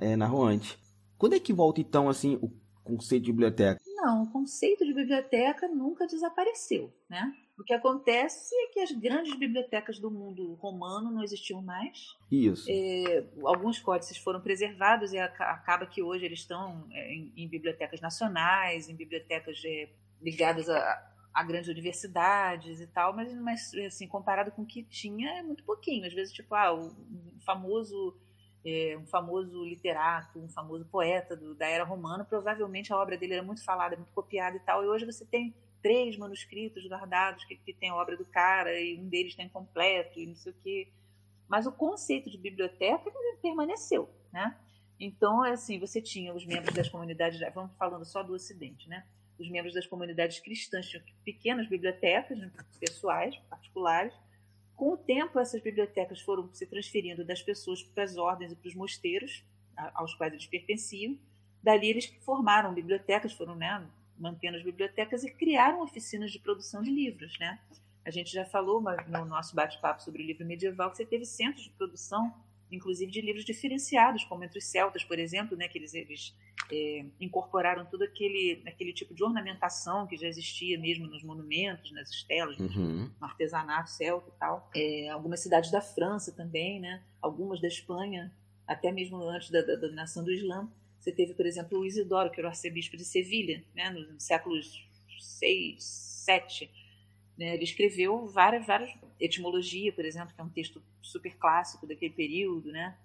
[0.00, 0.78] é, narrou antes.
[1.18, 2.50] Quando é que volta, então, assim, o
[2.84, 3.80] conceito de biblioteca?
[4.04, 7.32] Não, o conceito de biblioteca nunca desapareceu, né?
[7.58, 12.14] O que acontece é que as grandes bibliotecas do mundo romano não existiam mais.
[12.30, 12.66] Isso.
[12.68, 18.00] É, alguns códices foram preservados e acaba que hoje eles estão é, em, em bibliotecas
[18.02, 19.88] nacionais, em bibliotecas é,
[20.20, 25.38] ligadas a, a, grandes universidades e tal, mas, mas assim, comparado com o que tinha,
[25.38, 26.06] é muito pouquinho.
[26.06, 26.94] Às vezes, tipo, ah, o
[27.46, 28.14] famoso
[28.64, 33.34] é, um famoso literato, um famoso poeta do, da era romana, provavelmente a obra dele
[33.34, 37.56] era muito falada, muito copiada e tal, e hoje você tem três manuscritos guardados que,
[37.56, 40.56] que tem a obra do cara e um deles está incompleto e não sei o
[40.62, 40.88] quê.
[41.46, 44.56] Mas o conceito de biblioteca permaneceu, né?
[44.98, 49.04] Então, é assim, você tinha os membros das comunidades, vamos falando só do Ocidente, né?
[49.38, 52.50] Os membros das comunidades cristãs tinham pequenas bibliotecas né,
[52.80, 54.14] pessoais, particulares,
[54.76, 58.68] com o tempo, essas bibliotecas foram se transferindo das pessoas para as ordens e para
[58.68, 59.44] os mosteiros,
[59.94, 61.16] aos quais eles pertenciam.
[61.62, 63.86] Dali, eles formaram bibliotecas, foram né,
[64.18, 67.38] mantendo as bibliotecas e criaram oficinas de produção de livros.
[67.38, 67.58] Né?
[68.04, 71.64] A gente já falou no nosso bate-papo sobre o livro medieval que você teve centros
[71.64, 72.34] de produção,
[72.70, 76.34] inclusive de livros diferenciados, como entre os celtas, por exemplo, né, que eles, eles
[76.70, 82.10] é, incorporaram todo aquele, aquele tipo de ornamentação que já existia mesmo nos monumentos, nas
[82.10, 83.10] estelas, uhum.
[83.20, 84.70] no artesanato celta e tal.
[84.74, 87.02] É, algumas cidades da França também, né?
[87.20, 88.32] algumas da Espanha,
[88.66, 90.68] até mesmo antes da, da dominação do Islã.
[90.98, 93.90] Você teve, por exemplo, o Isidoro, que era o arcebispo de Sevilha, né?
[93.90, 96.70] nos séculos 6, 7.
[97.36, 97.54] Né?
[97.54, 102.70] Ele escreveu várias, várias etimologia, por exemplo, que é um texto super clássico daquele período,
[102.72, 102.96] né?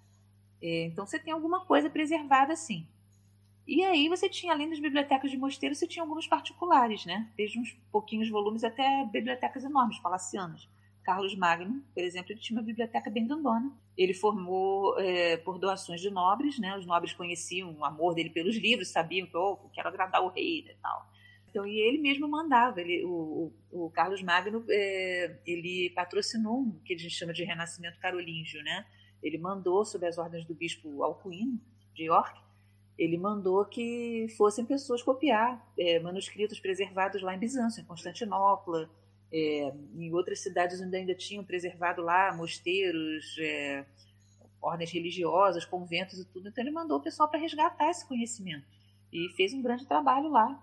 [0.62, 2.86] É, então você tem alguma coisa preservada assim.
[3.70, 7.30] E aí você tinha, além das bibliotecas de mosteiro, você tinha alguns particulares, né?
[7.36, 10.68] Desde uns pouquinhos volumes até bibliotecas enormes, palacianas.
[11.04, 13.72] Carlos Magno, por exemplo, ele tinha uma biblioteca bem grandona.
[13.96, 16.76] Ele formou é, por doações de nobres, né?
[16.76, 20.66] Os nobres conheciam o amor dele pelos livros, sabiam que oh, quero agradar o rei
[20.68, 21.08] e tal.
[21.48, 22.80] Então, e ele mesmo mandava.
[22.80, 27.44] Ele, o, o, o Carlos Magno, é, ele patrocinou o que a gente chama de
[27.44, 28.84] Renascimento Carolíngio, né?
[29.22, 31.60] Ele mandou, sob as ordens do bispo Alcuino,
[31.94, 32.49] de York,
[33.00, 38.90] ele mandou que fossem pessoas copiar é, manuscritos preservados lá em Bizâncio, em Constantinopla,
[39.32, 43.86] é, em outras cidades onde ainda tinham preservado lá mosteiros, é,
[44.60, 46.50] ordens religiosas, conventos e tudo.
[46.50, 48.66] Então ele mandou o pessoal para resgatar esse conhecimento
[49.10, 50.62] e fez um grande trabalho lá.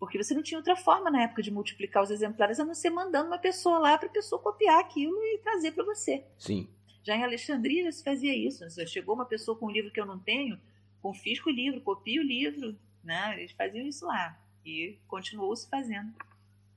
[0.00, 2.90] Porque você não tinha outra forma na época de multiplicar os exemplares a não ser
[2.90, 6.24] mandando uma pessoa lá para a pessoa copiar aquilo e trazer para você.
[6.36, 6.68] Sim.
[7.04, 8.64] Já em Alexandria já se fazia isso.
[8.88, 10.58] Chegou uma pessoa com um livro que eu não tenho,
[11.02, 12.78] confisco o livro, copio o livro.
[13.04, 13.38] Né?
[13.38, 14.40] Eles faziam isso lá.
[14.64, 16.14] E continuou se fazendo.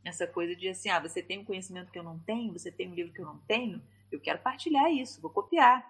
[0.03, 2.89] Essa coisa de assim, ah, você tem um conhecimento que eu não tenho, você tem
[2.89, 5.83] um livro que eu não tenho, eu quero partilhar isso, vou copiar.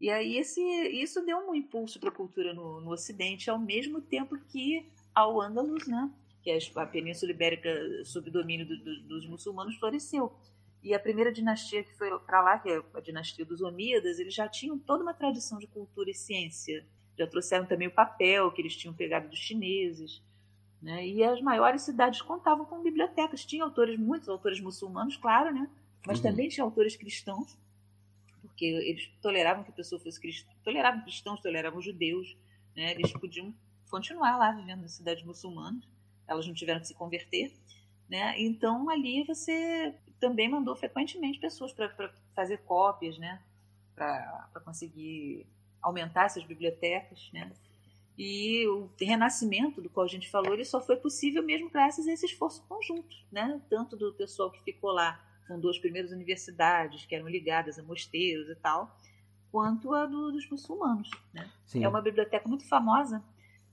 [0.00, 4.00] E aí esse, isso deu um impulso para a cultura no, no, Ocidente, ao mesmo
[4.00, 6.10] tempo que ao Andalus, né,
[6.42, 7.70] que a Península Ibérica
[8.04, 10.36] sob domínio do, do, dos muçulmanos, floresceu.
[10.82, 14.34] E a primeira dinastia que foi para lá, que é a dinastia dos Omíadas, eles
[14.34, 16.86] já tinham toda uma tradição de cultura e ciência.
[17.18, 20.22] Já trouxeram também o papel que eles tinham pegado dos chineses.
[20.82, 21.06] Né?
[21.06, 23.44] E as maiores cidades contavam com bibliotecas.
[23.44, 25.68] Tinha autores, muitos autores muçulmanos, claro, né?
[26.06, 26.24] mas uhum.
[26.24, 27.56] também tinha autores cristãos,
[28.42, 32.36] porque eles toleravam que a pessoa fosse cristã, toleravam cristãos, toleravam judeus.
[32.76, 32.92] Né?
[32.92, 33.54] Eles podiam
[33.90, 35.88] continuar lá vivendo nas cidades muçulmanas.
[36.26, 37.54] Elas não tiveram que se converter.
[38.08, 38.34] Né?
[38.38, 43.42] Então ali você também mandou frequentemente pessoas para fazer cópias, né?
[43.94, 45.46] Para conseguir
[45.84, 47.50] aumentar essas bibliotecas, né?
[48.16, 52.12] E o renascimento do qual a gente falou, ele só foi possível mesmo graças a
[52.12, 53.60] esse esforço conjunto, né?
[53.68, 58.48] Tanto do pessoal que ficou lá, fundou as primeiras universidades, que eram ligadas a mosteiros
[58.48, 58.96] e tal,
[59.50, 61.50] quanto a do, dos muçulmanos, né?
[61.74, 63.22] É uma biblioteca muito famosa,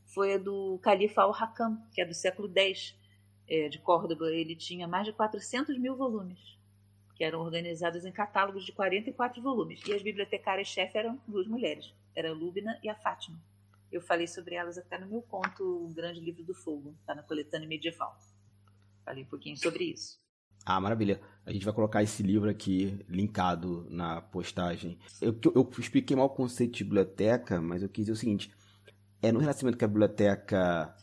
[0.06, 2.96] foi a do Califa al-Hakam, que é do século X,
[3.48, 6.40] é, de Córdoba, ele tinha mais de 400 mil volumes,
[7.16, 9.82] que eram organizados em catálogos de 44 volumes.
[9.86, 13.40] E as bibliotecárias-chefe eram duas mulheres, era a Lúbina e a Fátima.
[13.92, 17.24] Eu falei sobre elas até no meu conto, O Grande Livro do Fogo, está na
[17.24, 18.18] coletânea medieval.
[19.04, 20.20] Falei um pouquinho sobre isso.
[20.66, 21.20] Ah, maravilha.
[21.46, 25.00] A gente vai colocar esse livro aqui linkado na postagem.
[25.20, 28.54] Eu, eu expliquei mal o conceito de biblioteca, mas eu quis dizer o seguinte:
[29.22, 30.96] é no Renascimento que a biblioteca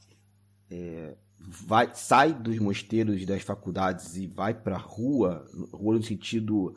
[0.70, 6.74] é, vai, sai dos mosteiros das faculdades e vai para a rua, rua no sentido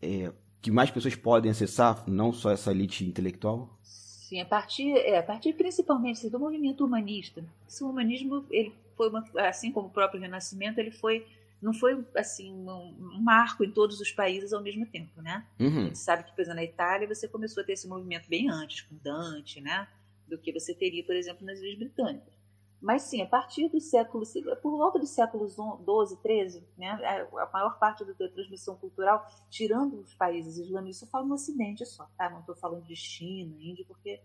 [0.00, 3.76] é, que mais pessoas podem acessar, não só essa elite intelectual?
[3.82, 7.44] Sim, a partir, é, a partir principalmente do movimento humanista.
[7.68, 11.26] Esse humanismo, ele foi uma, assim como o próprio Renascimento, ele foi
[11.60, 15.46] não foi assim um, marco em todos os países ao mesmo tempo, né?
[15.60, 15.68] Uhum.
[15.68, 18.50] A gente sabe que, por exemplo, na Itália você começou a ter esse movimento bem
[18.50, 19.86] antes, com Dante, né?
[20.26, 22.34] Do que você teria, por exemplo, nas Ilhas Britânicas.
[22.82, 24.24] Mas sim, a partir do século,
[24.60, 30.12] por volta dos séculos 12, 13, né, a maior parte da transmissão cultural, tirando os
[30.14, 32.28] países islâmicos, eu falo no Ocidente só, tá?
[32.28, 34.20] Não estou falando de China, Índia, porque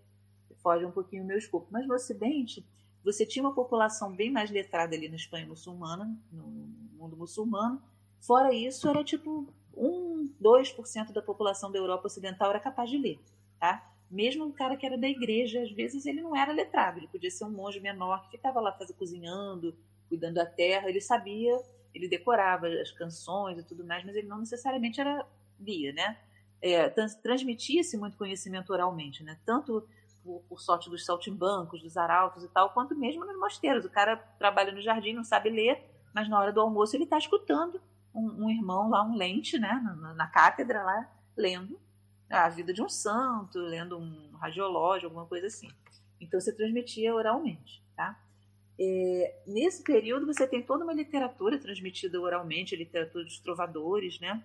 [0.56, 1.68] foge um pouquinho o meu escopo.
[1.70, 2.66] Mas no Ocidente,
[3.04, 6.48] você tinha uma população bem mais letrada ali na Espanha muçulmana, no
[6.98, 7.80] mundo muçulmano.
[8.20, 13.20] Fora isso, era tipo 1, 2% da população da Europa Ocidental era capaz de ler,
[13.60, 13.94] tá?
[14.10, 17.30] Mesmo o cara que era da igreja, às vezes ele não era letrado, ele podia
[17.30, 19.76] ser um monge menor que ficava lá fazendo, cozinhando,
[20.08, 21.60] cuidando da terra, ele sabia,
[21.94, 25.26] ele decorava as canções e tudo mais, mas ele não necessariamente era
[25.60, 26.18] lia, né?
[26.62, 26.90] É,
[27.22, 29.38] Transmitia-se muito conhecimento oralmente, né?
[29.46, 29.88] Tanto
[30.24, 33.86] por, por, sorte dos saltimbancos, dos arautos e tal, quanto mesmo nos mosteiros.
[33.86, 37.18] O cara trabalha no jardim, não sabe ler, mas na hora do almoço ele está
[37.18, 37.82] escutando
[38.14, 39.82] um, um, irmão lá, um lente, né?
[39.84, 41.80] Na, na cátedra lá, lendo
[42.30, 45.70] a vida de um santo, lendo um radiológio, alguma coisa assim.
[46.20, 48.20] Então você transmitia oralmente, tá?
[48.80, 54.44] É, nesse período você tem toda uma literatura transmitida oralmente, a literatura dos trovadores, né?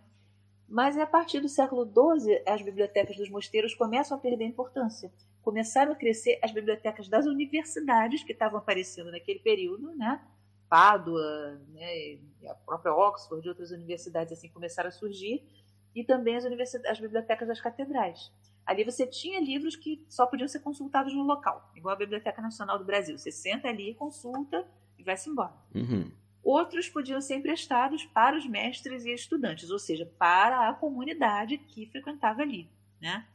[0.69, 5.13] Mas a partir do século XII as bibliotecas dos mosteiros começam a perder importância.
[5.43, 10.23] Começaram a crescer as bibliotecas das universidades que estavam aparecendo naquele período, né?
[10.69, 12.19] Pádua, né?
[12.49, 15.45] a própria Oxford e outras universidades assim começaram a surgir
[15.95, 16.45] e também as,
[16.87, 18.33] as bibliotecas das catedrais.
[18.65, 22.79] Ali você tinha livros que só podiam ser consultados no local, igual a Biblioteca Nacional
[22.79, 23.19] do Brasil.
[23.19, 24.67] Você senta ali, consulta
[24.99, 25.53] e vai-se embora.
[25.75, 26.11] Uhum.
[26.43, 31.87] Outros podiam ser emprestados para os mestres e estudantes, ou seja, para a comunidade que
[31.87, 32.69] frequentava ali.
[33.01, 33.27] Né?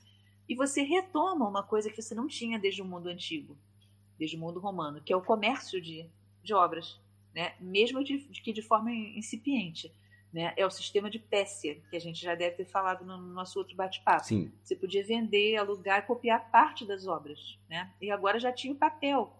[0.47, 3.57] E você retoma uma coisa que você não tinha desde o mundo antigo,
[4.17, 6.09] desde o mundo romano, que é o comércio de,
[6.41, 6.99] de obras,
[7.33, 7.53] né?
[7.59, 9.93] mesmo de, de que de forma incipiente
[10.37, 10.53] né?
[10.55, 13.75] É o sistema de Péssia, que a gente já deve ter falado no nosso outro
[13.75, 14.23] bate-papo.
[14.63, 17.57] Você podia vender, alugar e copiar parte das obras.
[17.67, 17.91] Né?
[17.99, 19.33] E agora já tinha o papel.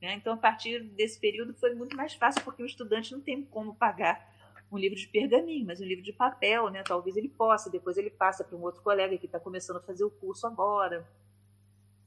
[0.00, 0.14] Né?
[0.14, 3.74] Então, a partir desse período, foi muito mais fácil, porque o estudante não tem como
[3.74, 4.26] pagar
[4.72, 6.82] um livro de pergaminho, mas um livro de papel, né?
[6.82, 7.68] talvez ele possa.
[7.68, 11.06] Depois ele passa para um outro colega que está começando a fazer o curso agora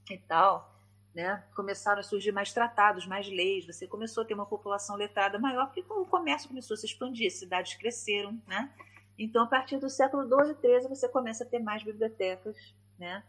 [0.09, 0.80] e tal
[1.13, 1.43] né?
[1.55, 5.67] Começaram a surgir mais tratados, mais leis, você começou a ter uma população letrada maior,
[5.67, 8.71] porque o comércio começou a se expandir, as cidades cresceram, né?
[9.17, 12.55] Então, a partir do século XII e XIII, você começa a ter mais bibliotecas,
[12.97, 13.23] né?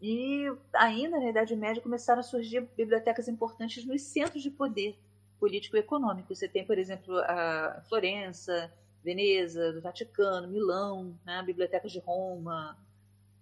[0.00, 4.98] E ainda na Idade Média começaram a surgir bibliotecas importantes nos centros de poder,
[5.38, 6.34] político e econômico.
[6.34, 8.72] Você tem, por exemplo, a Florença,
[9.04, 12.76] Veneza, do Vaticano, Milão, né, a Biblioteca de Roma.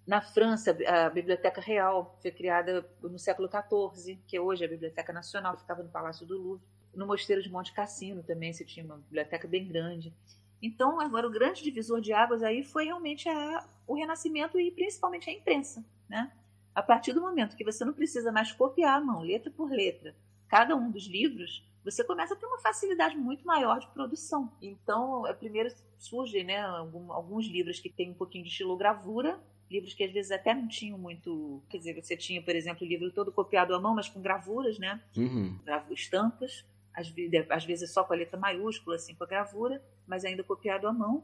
[0.07, 5.13] Na França, a Biblioteca Real foi criada no século XIV, que é hoje a Biblioteca
[5.13, 6.67] Nacional, ficava no Palácio do Louvre.
[6.95, 10.13] No Mosteiro de Monte Cassino também se tinha uma biblioteca bem grande.
[10.61, 15.31] Então, agora o grande divisor de águas aí foi realmente a, o Renascimento e principalmente
[15.31, 16.33] a imprensa, né?
[16.75, 20.15] A partir do momento que você não precisa mais copiar a mão, letra por letra,
[20.49, 24.53] cada um dos livros, você começa a ter uma facilidade muito maior de produção.
[24.61, 30.03] Então, é, primeiro surgem né, alguns livros que têm um pouquinho de estilogravura, livros que
[30.03, 31.63] às vezes até não tinham muito.
[31.69, 34.79] Quer dizer, você tinha, por exemplo, o livro todo copiado à mão, mas com gravuras,
[34.79, 35.01] né?
[35.17, 35.59] Uhum.
[35.91, 40.89] Estampas, às, vezes só com a letra maiúscula, assim, com a gravura, mas ainda copiado
[40.89, 41.23] à mão.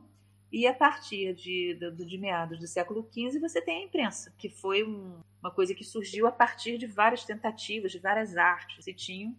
[0.53, 4.49] E a partir de, de, de meados do século XV, você tem a imprensa, que
[4.49, 8.85] foi um, uma coisa que surgiu a partir de várias tentativas, de várias artes que
[8.85, 9.35] se tinham.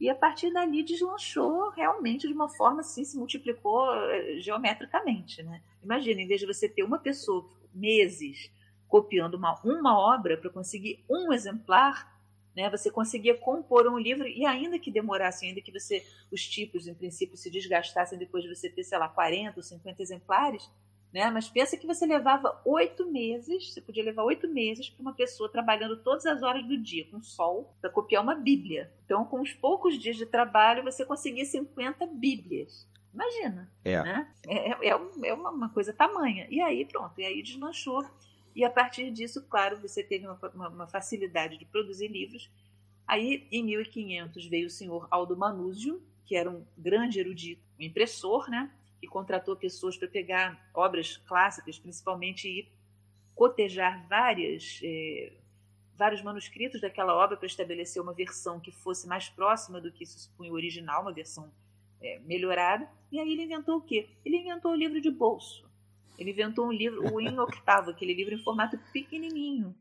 [0.00, 5.42] E a partir dali deslanchou realmente de uma forma assim, se multiplicou eh, geometricamente.
[5.42, 5.60] Né?
[5.82, 8.50] Imagina, em vez de você ter uma pessoa meses
[8.88, 12.18] copiando uma, uma obra para conseguir um exemplar,
[12.56, 12.68] né?
[12.70, 16.94] Você conseguia compor um livro e ainda que demorasse, ainda que você os tipos em
[16.94, 20.68] princípio se desgastassem depois de você ter, sei lá, 40 ou 50 exemplares,
[21.12, 21.30] né?
[21.30, 25.48] Mas pensa que você levava oito meses, você podia levar oito meses para uma pessoa
[25.48, 28.90] trabalhando todas as horas do dia com sol para copiar uma Bíblia.
[29.04, 32.86] Então, com os poucos dias de trabalho, você conseguia 50 Bíblias.
[33.12, 33.70] Imagina.
[33.84, 34.02] É.
[34.02, 34.34] Né?
[34.46, 36.46] É, é, é uma, coisa tamanha.
[36.50, 38.04] E aí, pronto, e aí deslanchou
[38.54, 42.50] e a partir disso, claro, você teve uma, uma, uma facilidade de produzir livros.
[43.06, 48.50] Aí, em 1500, veio o senhor Aldo Manuzio, que era um grande erudito, um impressor,
[48.50, 48.70] né?
[49.00, 52.68] que contratou pessoas para pegar obras clássicas, principalmente, e
[53.32, 55.32] cotejar várias, é,
[55.94, 60.18] vários manuscritos daquela obra para estabelecer uma versão que fosse mais próxima do que se
[60.18, 61.52] supunha o original, uma versão
[62.02, 62.88] é, melhorada.
[63.10, 64.08] E aí ele inventou o quê?
[64.24, 65.68] Ele inventou o livro de bolso.
[66.18, 69.74] Ele inventou um livro, o em octavo, aquele livro em formato pequenininho.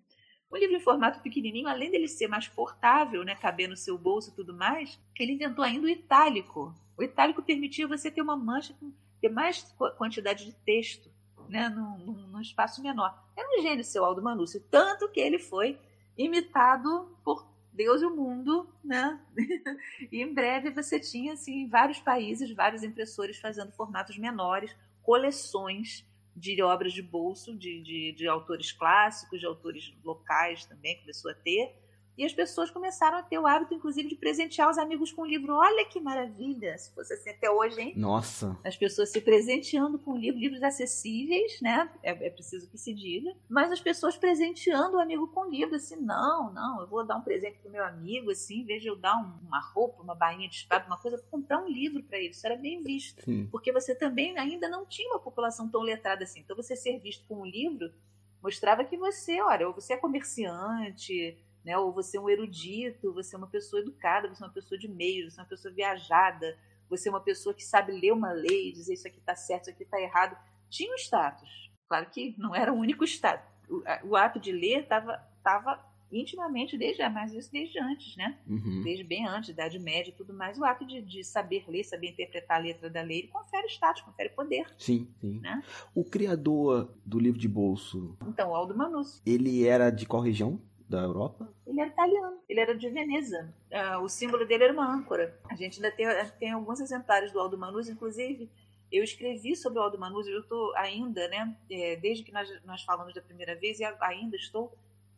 [0.50, 4.30] O livro em formato pequenininho, além dele ser mais portável, né, caber no seu bolso
[4.30, 6.74] e tudo mais, ele inventou ainda o itálico.
[6.98, 9.64] O itálico permitia você ter uma mancha com ter mais
[9.98, 11.10] quantidade de texto
[11.50, 13.18] né, num, num, espaço menor.
[13.36, 15.80] Era um gênio seu Aldo Manúcio, tanto que ele foi
[16.18, 19.22] imitado por Deus e o mundo, né?
[20.12, 26.04] e em breve você tinha assim, vários países, vários impressores fazendo formatos menores, coleções
[26.36, 31.36] de obras de bolso de, de, de, autores clássicos, de autores locais também, começou a
[31.36, 31.76] ter.
[32.18, 35.54] E as pessoas começaram a ter o hábito, inclusive, de presentear os amigos com livro.
[35.54, 36.76] Olha que maravilha!
[36.78, 37.94] Se fosse assim até hoje, hein?
[37.96, 38.58] Nossa!
[38.64, 41.90] As pessoas se presenteando com livro, livros acessíveis, né?
[42.02, 43.36] É, é preciso que se diga.
[43.48, 47.22] Mas as pessoas presenteando o amigo com livro, assim, não, não, eu vou dar um
[47.22, 50.50] presente pro meu amigo, assim, em vez de eu dar um, uma roupa, uma bainha
[50.50, 52.30] de espada, uma coisa, vou comprar um livro para ele.
[52.30, 53.24] Isso era bem visto.
[53.24, 53.48] Sim.
[53.52, 56.40] Porque você também ainda não tinha uma população tão letrada assim.
[56.40, 57.94] Então, você ser visto com um livro
[58.42, 61.78] mostrava que você, olha, ou você é comerciante né?
[61.78, 64.88] Ou você é um erudito, você é uma pessoa educada, você é uma pessoa de
[64.88, 66.58] meios, você é uma pessoa viajada,
[66.90, 69.72] você é uma pessoa que sabe ler uma lei, dizer isso aqui está certo, isso
[69.72, 70.38] aqui está errado.
[70.70, 71.70] Tinha um status.
[71.90, 73.46] Claro que não era o único status.
[73.70, 78.38] O, o ato de ler estava tava intimamente desde, mas isso desde antes, né?
[78.48, 78.82] Uhum.
[78.82, 80.58] Desde bem antes, Idade Média e tudo mais.
[80.58, 84.04] O ato de, de, saber ler, saber interpretar a letra da lei, ele confere status,
[84.04, 84.66] confere poder.
[84.78, 85.40] Sim, sim.
[85.42, 85.62] Né?
[85.94, 88.18] O criador do livro de bolso.
[88.26, 89.22] Então, Aldo Manus.
[89.26, 90.62] Ele era de qual região?
[90.90, 91.52] Da Europa?
[91.66, 93.54] Ele era italiano, ele era de Veneza.
[93.72, 95.38] Uh, o símbolo dele era uma âncora.
[95.50, 96.08] A gente ainda tem,
[96.40, 98.50] tem alguns exemplares do Aldo Manuzzi, inclusive
[98.92, 102.84] eu escrevi sobre o Aldo Manuzzi, eu estou ainda, né, é, desde que nós, nós
[102.84, 104.74] falamos da primeira vez, e ainda estou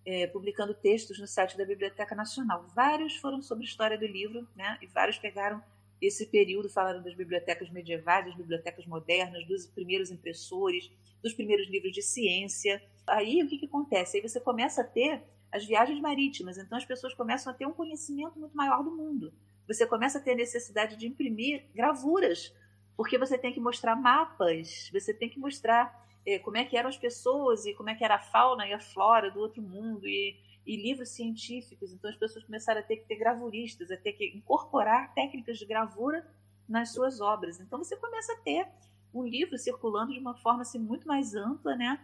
[0.06, 2.66] é, publicando textos no site da Biblioteca Nacional.
[2.76, 5.62] Vários foram sobre a história do livro, né, e vários pegaram
[6.02, 10.90] esse período, falaram das bibliotecas medievais, das bibliotecas modernas, dos primeiros impressores,
[11.22, 12.82] dos primeiros livros de ciência.
[13.06, 14.18] Aí o que, que acontece?
[14.18, 16.58] Aí você começa a ter as viagens marítimas.
[16.58, 19.34] Então as pessoas começam a ter um conhecimento muito maior do mundo.
[19.68, 22.54] Você começa a ter necessidade de imprimir gravuras,
[22.98, 26.90] porque você tem que mostrar mapas, você tem que mostrar eh, como é que eram
[26.90, 30.08] as pessoas e como é que era a fauna e a flora do outro mundo
[30.08, 30.36] e,
[30.66, 31.94] e livros científicos.
[31.94, 35.66] Então as pessoas começaram a ter que ter gravuristas, a ter que incorporar técnicas de
[35.66, 36.26] gravura
[36.68, 37.60] nas suas obras.
[37.60, 38.68] Então você começa a ter
[39.14, 42.00] um livro circulando de uma forma assim, muito mais ampla, né?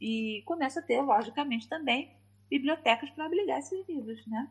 [0.00, 2.16] E começa a ter, logicamente, também
[2.50, 4.48] bibliotecas para abrigar esses livros, né?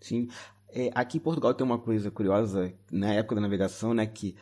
[0.00, 0.28] Sim.
[0.72, 4.36] É, aqui em Portugal tem uma coisa curiosa, na época da navegação, né, que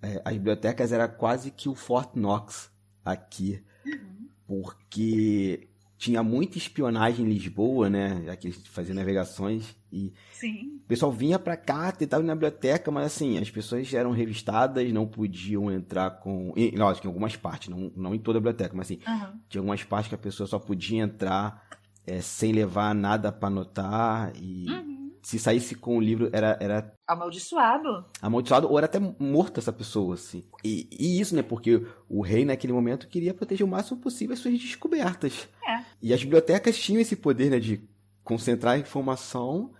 [0.00, 2.72] é, as bibliotecas era quase que o Fort Knox
[3.04, 4.28] aqui, uhum.
[4.46, 5.68] porque
[6.02, 8.22] tinha muita espionagem em Lisboa, né?
[8.26, 10.80] Já que eles faziam navegações e Sim.
[10.84, 14.92] o pessoal vinha para cá, tentava ir na biblioteca, mas assim, as pessoas eram revistadas,
[14.92, 16.52] não podiam entrar com.
[16.56, 19.40] E, lógico, em algumas partes, não, não em toda a biblioteca, mas assim, Aham.
[19.48, 21.71] tinha algumas partes que a pessoa só podia entrar
[22.06, 25.12] é, sem levar nada para anotar e Uhum.
[25.22, 28.04] se saísse com o livro era, era Amaldiçoado.
[28.20, 30.44] amaldiçoado ou era até morta essa pessoa, assim.
[30.64, 31.42] E, e isso, né?
[31.42, 35.48] Porque o rei, naquele momento, queria proteger o máximo possível as suas descobertas.
[35.66, 35.84] É.
[36.02, 37.60] E as bibliotecas tinham esse poder, né?
[37.60, 37.80] De
[38.24, 39.72] concentrar a informação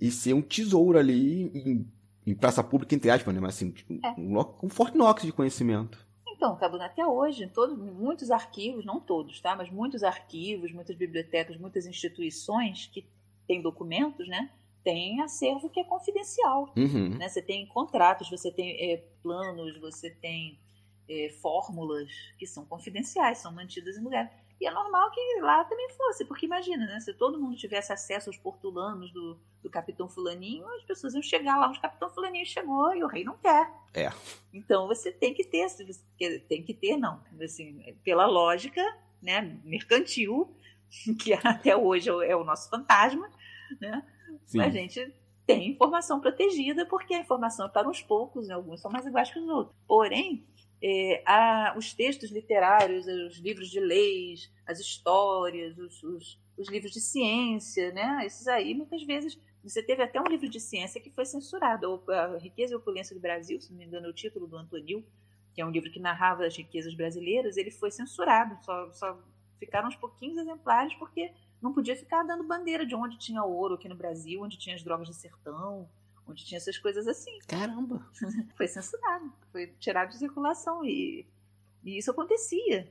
[0.00, 1.86] e ser um tesouro ali em,
[2.26, 3.40] em praça pública, entre aspas, né?
[3.40, 4.10] Mas assim, É.
[4.18, 6.05] um, um forte inox de conhecimento.
[6.36, 9.56] Então, Cabuna, até hoje, todos, muitos arquivos, não todos, tá?
[9.56, 13.06] Mas muitos arquivos, muitas bibliotecas, muitas instituições que
[13.46, 14.50] têm documentos, né?
[14.84, 16.72] Tem acervo que é confidencial.
[16.76, 17.16] Uhum.
[17.16, 17.28] né?
[17.28, 20.58] Você tem contratos, você tem é, planos, você tem
[21.08, 24.30] é, fórmulas que são confidenciais, são mantidas em lugar.
[24.60, 26.98] E é normal que lá também fosse, porque imagina, né?
[27.00, 31.58] Se todo mundo tivesse acesso aos portulanos do, do Capitão Fulaninho, as pessoas iam chegar
[31.58, 33.70] lá onde o Capitão Fulaninho chegou e o rei não quer.
[33.92, 34.10] É.
[34.54, 35.66] Então você tem que ter,
[36.48, 37.20] tem que ter, não.
[37.42, 38.82] Assim, pela lógica
[39.22, 40.54] né, mercantil,
[41.22, 43.30] que até hoje é o- é o nosso fantasma,
[43.80, 44.02] né?
[44.46, 44.60] Sim.
[44.60, 45.12] a gente
[45.46, 48.54] tem informação protegida porque a informação é para uns poucos, né?
[48.54, 49.76] alguns são mais iguais que os outros.
[49.86, 50.46] Porém,
[50.82, 56.92] é, a- os textos literários, os livros de leis, as histórias, os, os- os livros
[56.92, 58.24] de ciência, né?
[58.24, 59.38] esses aí muitas vezes.
[59.62, 63.20] Você teve até um livro de ciência que foi censurado, A Riqueza e Opulência do
[63.20, 65.04] Brasil, se não me engano, é o título do Antonil,
[65.52, 69.18] que é um livro que narrava as riquezas brasileiras, ele foi censurado, só, só
[69.58, 73.88] ficaram uns pouquinhos exemplares porque não podia ficar dando bandeira de onde tinha ouro aqui
[73.88, 75.88] no Brasil, onde tinha as drogas de sertão,
[76.26, 77.38] onde tinha essas coisas assim.
[77.46, 78.06] Caramba.
[78.56, 81.26] Foi censurado, foi tirado de circulação e,
[81.84, 82.90] e isso acontecia.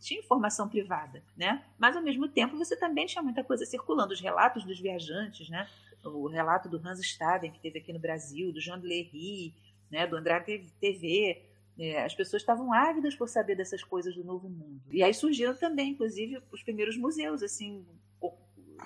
[0.00, 1.64] Tinha informação privada, né?
[1.78, 5.68] Mas ao mesmo tempo você também tinha muita coisa circulando, os relatos dos viajantes, né?
[6.04, 9.54] O relato do Hans Staden que teve aqui no Brasil, do Jean de Lery,
[9.90, 10.06] né?
[10.06, 11.50] Do Andrade TV.
[11.76, 14.80] É, as pessoas estavam ávidas por saber dessas coisas do Novo Mundo.
[14.92, 17.84] E aí surgiram também, inclusive, os primeiros museus, assim,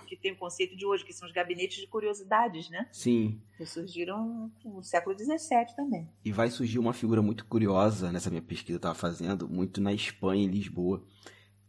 [0.06, 2.88] que tem o conceito de hoje, que são os gabinetes de curiosidades, né?
[2.92, 3.40] Sim.
[3.56, 6.08] Que surgiram no século XVII também.
[6.24, 9.80] E vai surgir uma figura muito curiosa nessa minha pesquisa que eu estava fazendo, muito
[9.80, 11.04] na Espanha, em Lisboa,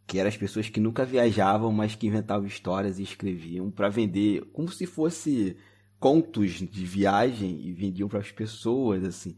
[0.06, 4.46] que eram as pessoas que nunca viajavam, mas que inventavam histórias e escreviam para vender,
[4.52, 5.56] como se fosse
[6.00, 9.36] contos de viagem e vendiam para as pessoas, assim.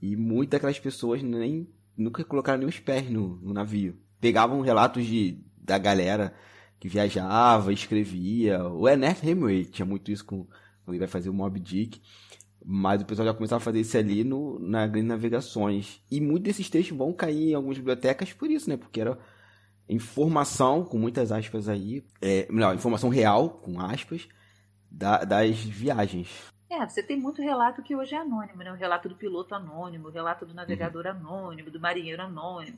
[0.00, 3.98] E muitas daquelas pessoas nem nunca colocaram nem os pés no, no navio.
[4.20, 6.32] Pegavam relatos de, da galera
[6.78, 8.62] que viajava, escrevia.
[8.64, 12.00] O Ernest Hemingway tinha muito isso com, quando ele vai fazer o Moby Dick.
[12.64, 16.02] Mas o pessoal já começava a fazer isso ali no, na Grandes Navegações.
[16.10, 18.76] E muitos desses textos vão cair em algumas bibliotecas por isso, né?
[18.76, 19.18] Porque era
[19.88, 24.28] informação, com muitas aspas aí, é, melhor, informação real, com aspas,
[24.90, 26.28] da- das viagens.
[26.70, 28.70] É, você tem muito relato que hoje é anônimo, né?
[28.70, 32.76] O relato do piloto anônimo, o relato do navegador anônimo, do marinheiro anônimo.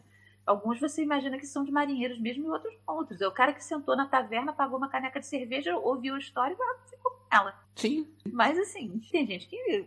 [0.50, 3.20] Alguns você imagina que são de marinheiros mesmo e outros outros.
[3.20, 6.54] É o cara que sentou na taverna, pagou uma caneca de cerveja, ouviu a história
[6.54, 7.54] e ficou com ela.
[7.76, 8.12] Sim.
[8.32, 9.86] Mas assim, tem gente que,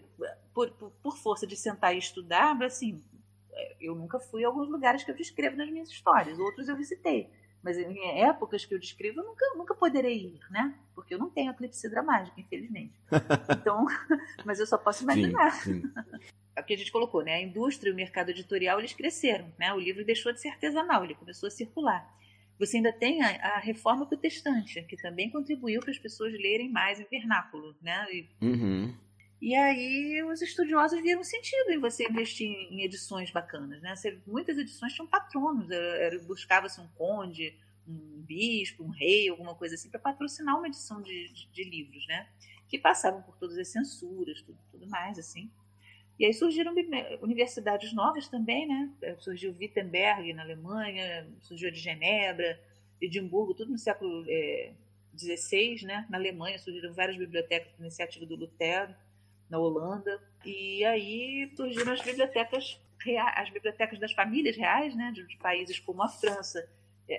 [0.53, 3.03] por, por, por força de sentar e estudar, assim,
[3.81, 7.29] eu nunca fui a alguns lugares que eu descrevo nas minhas histórias, outros eu visitei.
[7.61, 10.73] Mas em épocas que eu descrevo, eu nunca, nunca poderei ir, né?
[10.95, 12.93] Porque eu não tenho a clepsidra mágica, infelizmente.
[13.59, 13.85] Então,
[14.45, 15.51] mas eu só posso imaginar.
[15.51, 15.93] Sim, sim.
[16.55, 17.35] É o que a gente colocou, né?
[17.35, 19.73] A indústria e o mercado editorial, eles cresceram, né?
[19.73, 22.07] O livro deixou de ser artesanal, ele começou a circular.
[22.59, 26.99] Você ainda tem a, a reforma protestante, que também contribuiu para as pessoas lerem mais
[26.99, 28.05] em vernáculo, né?
[28.11, 28.93] E Uhum.
[29.41, 33.95] e aí os estudiosos viram sentido em você investir em edições bacanas, né?
[33.95, 35.67] Você- muitas edições tinham patronos,
[36.27, 41.27] buscava-se um conde, um bispo, um rei, alguma coisa assim, para patrocinar uma edição de,
[41.33, 42.29] de- de livros, né?
[42.69, 45.51] Que passavam por todas as censuras, tudo, tudo mais, assim.
[46.19, 48.89] E aí surgiram bibli- universidades novas também, né?
[49.19, 52.59] Surgiu Wittenberg na Alemanha, surgiu de Genebra,
[53.01, 54.23] Edimburgo, tudo no século
[55.17, 56.05] XVI, né?
[56.09, 58.93] Na Alemanha surgiram várias bibliotecas por iniciativa do Lutero
[59.49, 60.21] na Holanda.
[60.45, 62.79] E aí surgiram as bibliotecas
[63.35, 66.65] as bibliotecas das famílias reais, né, de, países como a França,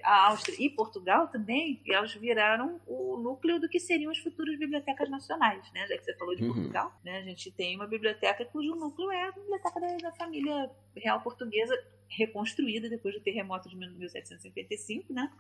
[0.03, 5.11] a Áustria e Portugal também, elas viraram o núcleo do que seriam as futuras bibliotecas
[5.11, 5.87] nacionais, né?
[5.87, 6.55] Já que você falou de Uhum.
[6.55, 7.18] Portugal, né?
[7.18, 11.78] A gente tem uma biblioteca cujo núcleo é a biblioteca da, da família real portuguesa
[12.09, 15.30] reconstruída depois do terremoto de 1755, né?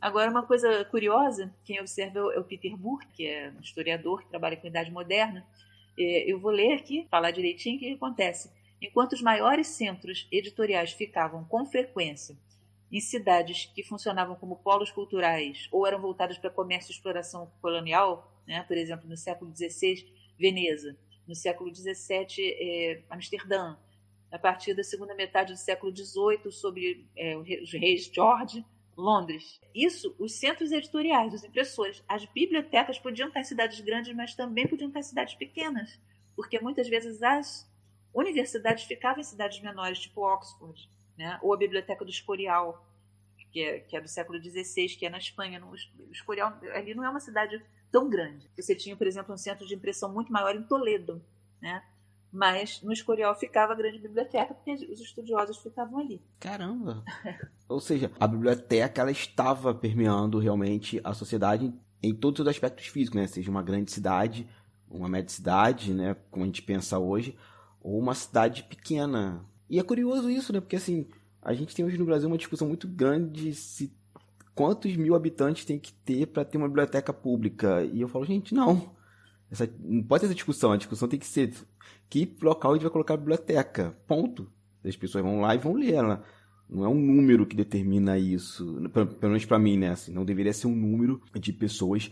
[0.00, 4.28] Agora, uma coisa curiosa, quem observa é o Peter Burke, que é um historiador que
[4.28, 5.46] trabalha com a Idade Moderna.
[5.98, 8.50] É, Eu vou ler aqui, falar direitinho o que acontece.
[8.80, 12.36] Enquanto os maiores centros editoriais ficavam com frequência
[12.92, 18.30] em cidades que funcionavam como polos culturais ou eram voltadas para comércio e exploração colonial,
[18.46, 18.62] né?
[18.64, 20.06] por exemplo, no século XVI,
[20.38, 20.94] Veneza,
[21.26, 23.76] no século XVII, é, Amsterdã,
[24.30, 28.64] a partir da segunda metade do século XVIII, sobre é, os reis George,
[28.94, 29.58] Londres.
[29.74, 32.04] Isso, os centros editoriais, os impressores.
[32.06, 35.98] As bibliotecas podiam estar em cidades grandes, mas também podiam estar em cidades pequenas,
[36.36, 37.70] porque muitas vezes as
[38.12, 40.90] universidades ficavam em cidades menores, tipo Oxford
[41.22, 41.38] né?
[41.42, 42.86] ou a Biblioteca do Escorial,
[43.50, 45.60] que é, que é do século XVI, que é na Espanha.
[45.60, 48.50] No, o Escorial ali não é uma cidade tão grande.
[48.56, 51.22] Você tinha, por exemplo, um centro de impressão muito maior em Toledo,
[51.60, 51.82] né?
[52.32, 56.20] mas no Escorial ficava a grande biblioteca porque os estudiosos ficavam ali.
[56.40, 57.04] Caramba!
[57.68, 63.20] Ou seja, a biblioteca ela estava permeando realmente a sociedade em todos os aspectos físicos,
[63.20, 63.26] né?
[63.26, 64.48] Seja uma grande cidade,
[64.90, 66.16] uma média cidade, né?
[66.30, 67.36] Como a gente pensa hoje,
[67.82, 70.60] ou uma cidade pequena, e é curioso isso, né?
[70.60, 71.06] Porque assim,
[71.40, 73.90] a gente tem hoje no Brasil uma discussão muito grande se
[74.54, 77.82] quantos mil habitantes tem que ter para ter uma biblioteca pública.
[77.82, 78.94] E eu falo, gente, não.
[79.50, 80.72] Essa, não pode ter essa discussão.
[80.72, 81.54] A discussão tem que ser
[82.10, 83.96] que local a gente vai colocar a biblioteca.
[84.06, 84.46] Ponto.
[84.84, 86.22] As pessoas vão lá e vão ler ela.
[86.68, 88.78] Não é um número que determina isso.
[88.92, 89.92] Pelo menos para mim, né?
[89.92, 92.10] Assim, não deveria ser um número de pessoas,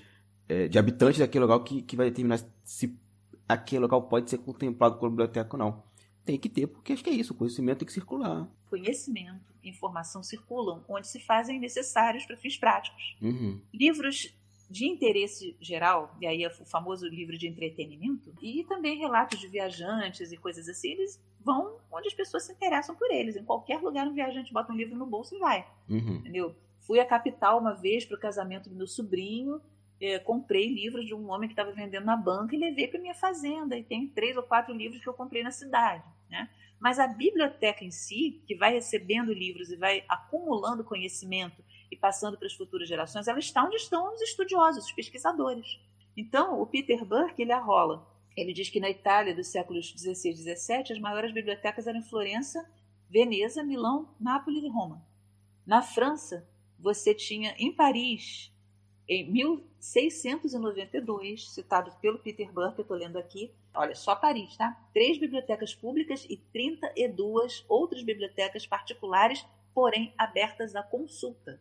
[0.48, 2.98] é, de habitantes daquele local que, que vai determinar se
[3.46, 5.89] aquele local pode ser contemplado como biblioteca ou não.
[6.24, 8.48] Tem que ter, porque acho que é isso, o conhecimento tem que circular.
[8.68, 13.16] Conhecimento e informação circulam onde se fazem necessários para fins práticos.
[13.20, 13.60] Uhum.
[13.72, 14.34] Livros
[14.70, 19.48] de interesse geral, e aí é o famoso livro de entretenimento, e também relatos de
[19.48, 23.34] viajantes e coisas assim, eles vão onde as pessoas se interessam por eles.
[23.34, 25.66] Em qualquer lugar um viajante bota um livro no bolso e vai.
[25.88, 26.16] Uhum.
[26.16, 26.54] Entendeu?
[26.78, 29.60] Fui à capital uma vez para o casamento do meu sobrinho
[30.00, 33.14] é, comprei livros de um homem que estava vendendo na banca e levei para minha
[33.14, 33.76] fazenda.
[33.76, 36.04] E tem três ou quatro livros que eu comprei na cidade.
[36.30, 36.48] Né?
[36.78, 42.38] Mas a biblioteca em si, que vai recebendo livros e vai acumulando conhecimento e passando
[42.38, 45.78] para as futuras gerações, ela está onde estão os estudiosos, os pesquisadores.
[46.16, 48.08] Então, o Peter Burke ele arrola.
[48.36, 52.04] Ele diz que na Itália dos séculos 16 e 17, as maiores bibliotecas eram em
[52.04, 52.64] Florença,
[53.08, 55.04] Veneza, Milão, Nápoles e Roma.
[55.66, 56.48] Na França,
[56.78, 58.50] você tinha em Paris
[59.12, 64.80] em 1692, citado pelo Peter Burke, eu estou lendo aqui, olha, só Paris, tá?
[64.94, 69.44] Três bibliotecas públicas e 32 outras bibliotecas particulares,
[69.74, 71.60] porém abertas à consulta.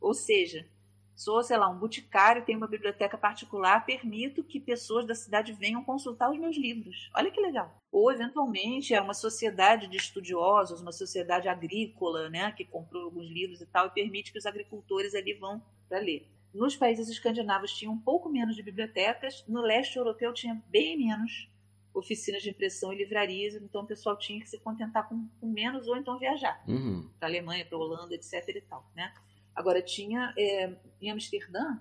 [0.00, 0.66] Ou seja,
[1.14, 5.84] sou, sei lá, um boticário, tenho uma biblioteca particular, permito que pessoas da cidade venham
[5.84, 7.08] consultar os meus livros.
[7.14, 7.72] Olha que legal.
[7.92, 13.60] Ou, eventualmente, é uma sociedade de estudiosos, uma sociedade agrícola, né, que comprou alguns livros
[13.60, 16.28] e tal, e permite que os agricultores ali vão para ler.
[16.52, 21.48] Nos países escandinavos tinha um pouco menos de bibliotecas, no leste europeu tinha bem menos
[21.94, 25.86] oficinas de impressão e livrarias, então o pessoal tinha que se contentar com, com menos
[25.88, 27.08] ou então viajar uhum.
[27.18, 28.48] para a Alemanha, para a Holanda, etc.
[28.48, 29.12] E tal, né?
[29.54, 31.78] Agora tinha é, em Amsterdã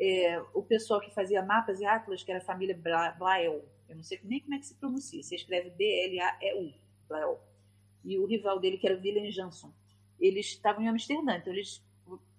[0.00, 2.76] é, o pessoal que fazia mapas e atlas, que era a família
[3.18, 6.72] Blael, eu não sei nem como é que se pronuncia, se escreve B-L-A-E-U,
[7.08, 7.40] Blael,
[8.04, 9.72] e o rival dele que era Willem Jansson,
[10.20, 11.84] eles estavam em Amsterdã, então eles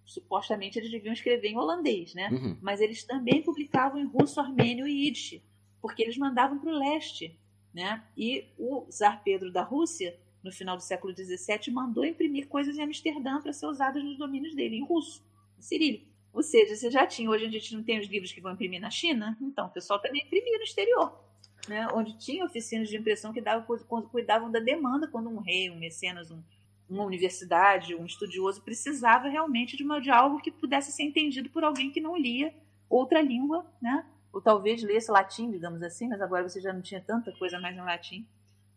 [0.09, 2.29] supostamente eles deviam escrever em holandês, né?
[2.31, 2.57] Uhum.
[2.61, 5.41] Mas eles também publicavam em russo, armênio e yiddish,
[5.79, 7.39] porque eles mandavam para o leste,
[7.73, 8.03] né?
[8.17, 12.81] E o czar Pedro da Rússia, no final do século XVII, mandou imprimir coisas em
[12.81, 15.23] Amsterdã para ser usadas nos domínios dele, em russo,
[15.57, 16.09] em cirílico.
[16.33, 18.81] Ou seja, você já tinha, hoje a gente não tem os livros que vão imprimir
[18.81, 21.23] na China, então o pessoal também imprimia no exterior,
[21.67, 21.87] né?
[21.93, 23.65] onde tinha oficinas de impressão que davam,
[24.11, 26.41] cuidavam da demanda quando um rei, um mecenas, um,
[26.89, 31.63] uma universidade, um estudioso precisava realmente de, uma, de algo que pudesse ser entendido por
[31.63, 32.53] alguém que não lia
[32.89, 34.05] outra língua, né?
[34.33, 37.75] Ou talvez lesse latim, digamos assim, mas agora você já não tinha tanta coisa mais
[37.75, 38.27] em latim.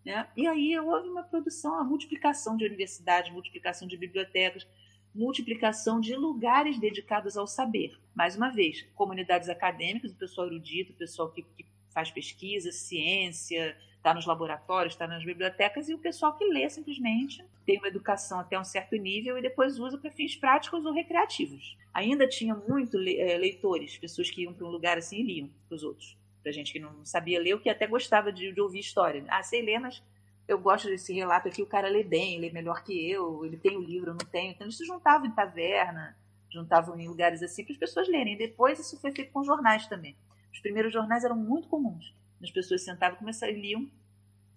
[0.05, 0.27] Né?
[0.37, 4.67] E aí houve uma produção, a multiplicação de universidades, multiplicação de bibliotecas,
[5.15, 7.99] multiplicação de lugares dedicados ao saber.
[8.15, 13.77] Mais uma vez, comunidades acadêmicas, o pessoal erudito, o pessoal que, que faz pesquisa, ciência,
[14.03, 18.40] está nos laboratórios, está nas bibliotecas, e o pessoal que lê simplesmente tem uma educação
[18.40, 21.78] até um certo nível e depois usa para fins práticos ou recreativos.
[21.94, 25.76] Ainda tinha muito eh, leitores, pessoas que iam para um lugar assim e liam para
[25.76, 26.18] os outros.
[26.42, 29.24] Para gente que não sabia ler, ou que até gostava de, de ouvir história.
[29.28, 30.03] Ah, sei ler, mas
[30.48, 33.76] eu gosto desse relato aqui, o cara lê bem, lê melhor que eu, ele tem
[33.76, 34.50] o livro, eu não tenho.
[34.50, 36.16] Então eles se juntavam em taverna,
[36.50, 38.36] juntavam em lugares assim para as pessoas lerem.
[38.36, 40.16] Depois isso foi feito com jornais também.
[40.53, 42.12] Os primeiros jornais eram muito comuns.
[42.43, 43.90] As pessoas sentavam e começavam, liam,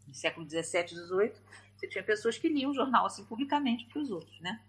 [0.08, 1.32] no século XVII, XVIII,
[1.76, 4.60] você tinha pessoas que liam o jornal assim publicamente para os outros, né?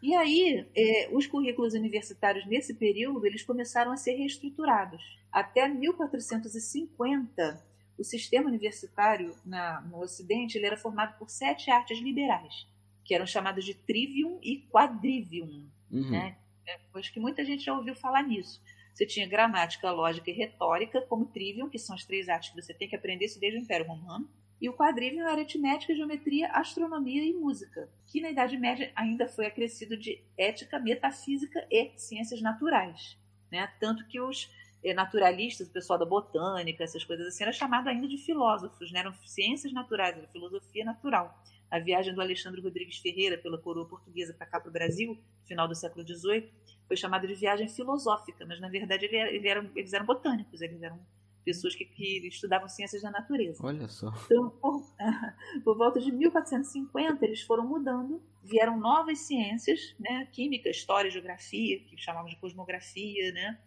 [0.00, 5.02] E aí, é, os currículos universitários nesse período, eles começaram a ser reestruturados.
[5.32, 7.64] Até 1450,
[7.98, 12.66] o sistema universitário na, no Ocidente ele era formado por sete artes liberais,
[13.04, 15.66] que eram chamadas de trivium e quadrivium.
[15.90, 16.10] Uhum.
[16.10, 16.36] Né?
[16.64, 18.62] É, acho que muita gente já ouviu falar nisso.
[18.98, 22.74] Você tinha gramática, lógica e retórica como trivium, que são as três artes que você
[22.74, 24.28] tem que aprender isso desde o Império Romano.
[24.60, 29.46] E o quadrivium era aritmética, geometria, astronomia e música, que na Idade Média ainda foi
[29.46, 33.16] acrescido de ética, metafísica e ciências naturais.
[33.52, 33.72] Né?
[33.78, 38.08] Tanto que os eh, naturalistas, o pessoal da botânica, essas coisas assim, era chamado ainda
[38.08, 38.98] de filósofos, né?
[38.98, 41.40] eram ciências naturais, era filosofia natural.
[41.70, 45.68] A viagem do Alexandre Rodrigues Ferreira pela coroa portuguesa para cá para o Brasil, final
[45.68, 46.50] do século XVIII,
[46.88, 50.62] foi chamada de viagem filosófica, mas na verdade ele era, ele eram, eles eram botânicos,
[50.62, 50.98] eles eram
[51.44, 53.64] pessoas que, que, estudavam ciências da natureza.
[53.64, 54.12] Olha só.
[54.26, 54.82] Então, por,
[55.64, 61.96] por, volta de 1450, eles foram mudando, vieram novas ciências, né, química, história, geografia, que
[61.96, 63.58] chamavam de cosmografia, né,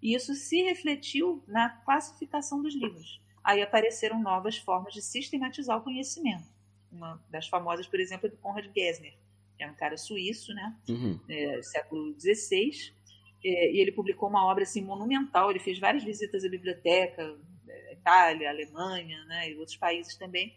[0.00, 3.20] e isso se refletiu na classificação dos livros.
[3.42, 6.46] Aí apareceram novas formas de sistematizar o conhecimento.
[6.90, 9.16] Uma das famosas, por exemplo, é do Conrad Gessner,
[9.58, 11.18] é um cara suíço, né, uhum.
[11.28, 12.92] é, século XVI,
[13.44, 15.50] é, e ele publicou uma obra assim monumental.
[15.50, 17.36] Ele fez várias visitas à biblioteca,
[17.68, 20.54] é, Itália, Alemanha, né, e outros países também,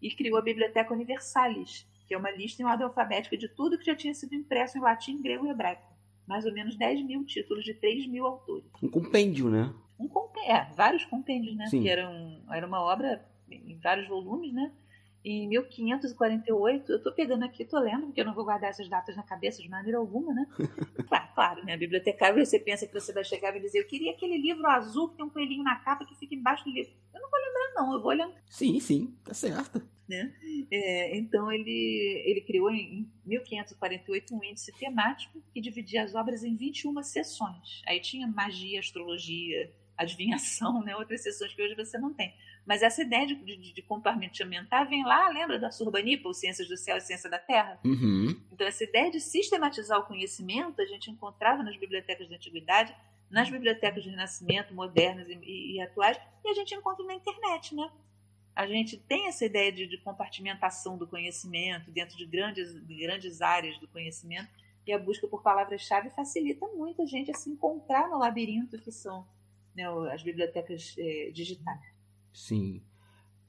[0.00, 3.84] e criou a Biblioteca Universalis, que é uma lista em ordem alfabética de tudo que
[3.84, 5.90] já tinha sido impresso em latim, grego e hebraico.
[6.26, 8.64] Mais ou menos 10 mil títulos de 3 mil autores.
[8.82, 9.72] Um compêndio, né?
[9.98, 11.66] Um compêndio, é, vários compêndios, né?
[11.66, 11.82] Sim.
[11.82, 14.72] Que eram, era uma obra em vários volumes, né?
[15.24, 19.14] Em 1548, eu estou pegando aqui, estou lendo, porque eu não vou guardar essas datas
[19.16, 20.46] na cabeça de maneira alguma, né?
[21.08, 21.76] claro, claro, né?
[21.76, 25.16] Bibliotecário, você pensa que você vai chegar e dizer, eu queria aquele livro azul que
[25.16, 26.92] tem um coelhinho na capa que fica embaixo do livro.
[27.12, 28.34] Eu não vou lembrar, não, eu vou olhando.
[28.46, 29.82] Sim, sim, tá certo.
[30.08, 30.34] Né?
[30.72, 36.56] É, então, ele, ele criou em 1548 um índice temático que dividia as obras em
[36.56, 37.82] 21 sessões.
[37.86, 40.96] Aí tinha magia, astrologia, adivinhação, né?
[40.96, 42.34] outras sessões que hoje você não tem.
[42.70, 46.76] Mas essa ideia de, de, de compartimentar vem lá, lembra da Surbanipa, o Ciências do
[46.76, 47.80] Céu e Ciência da Terra?
[47.84, 48.40] Uhum.
[48.52, 52.94] Então, essa ideia de sistematizar o conhecimento a gente encontrava nas bibliotecas da Antiguidade,
[53.28, 57.74] nas bibliotecas de Renascimento, modernas e, e, e atuais, e a gente encontra na internet,
[57.74, 57.90] né?
[58.54, 63.42] A gente tem essa ideia de, de compartimentação do conhecimento dentro de grandes, de grandes
[63.42, 64.48] áreas do conhecimento,
[64.86, 68.92] e a busca por palavras-chave facilita muito a gente a se encontrar no labirinto que
[68.92, 69.26] são
[69.74, 71.89] né, as bibliotecas eh, digitais.
[72.32, 72.82] Sim.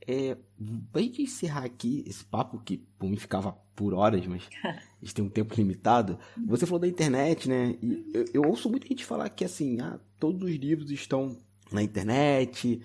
[0.08, 0.36] É,
[0.96, 5.26] gente encerrar aqui esse papo, que por mim ficava por horas, mas a gente tem
[5.26, 6.18] um tempo limitado.
[6.48, 7.78] Você falou da internet, né?
[7.82, 11.38] E eu, eu ouço muita gente falar que assim, ah, todos os livros estão
[11.72, 12.82] na internet,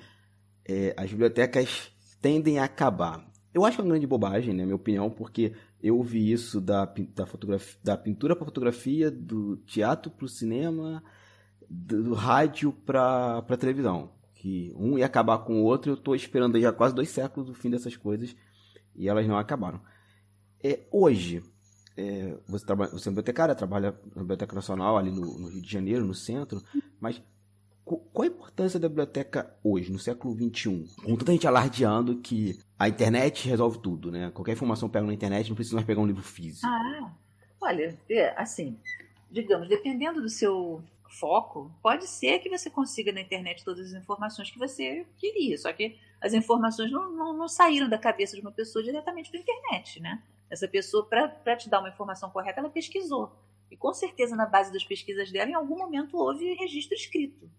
[0.64, 1.90] é, as bibliotecas
[2.20, 3.26] tendem a acabar.
[3.52, 6.84] Eu acho uma grande bobagem, né, minha opinião, porque eu ouvi isso da,
[7.14, 11.02] da, fotografia, da pintura para fotografia, do teatro para o cinema,
[11.68, 14.15] do, do rádio para televisão
[14.46, 15.90] que um ia acabar com o outro.
[15.90, 18.36] Eu estou esperando já quase dois séculos o fim dessas coisas
[18.94, 19.80] e elas não acabaram.
[20.62, 21.42] É, hoje,
[21.96, 25.68] é, você, trabalha, você é bibliotecária, trabalha na Biblioteca Nacional ali no, no, Rio de
[25.68, 26.62] Janeiro, no centro,
[27.00, 27.20] mas
[27.84, 30.86] qual a importância da biblioteca hoje, no século XXI?
[31.04, 34.30] Com tanta gente alardeando que a internet resolve tudo, né?
[34.30, 36.66] Qualquer informação pega na internet, não precisa mais pegar um livro físico.
[36.66, 37.12] Ah,
[37.60, 38.78] olha, é, assim,
[39.28, 44.50] digamos, dependendo do seu foco, pode ser que você consiga na internet todas as informações
[44.50, 48.52] que você queria, só que as informações não, não, não saíram da cabeça de uma
[48.52, 50.22] pessoa diretamente da internet, né?
[50.48, 53.32] Essa pessoa, para te dar uma informação correta, ela pesquisou.
[53.70, 57.50] E com certeza, na base das pesquisas dela, em algum momento houve registro escrito.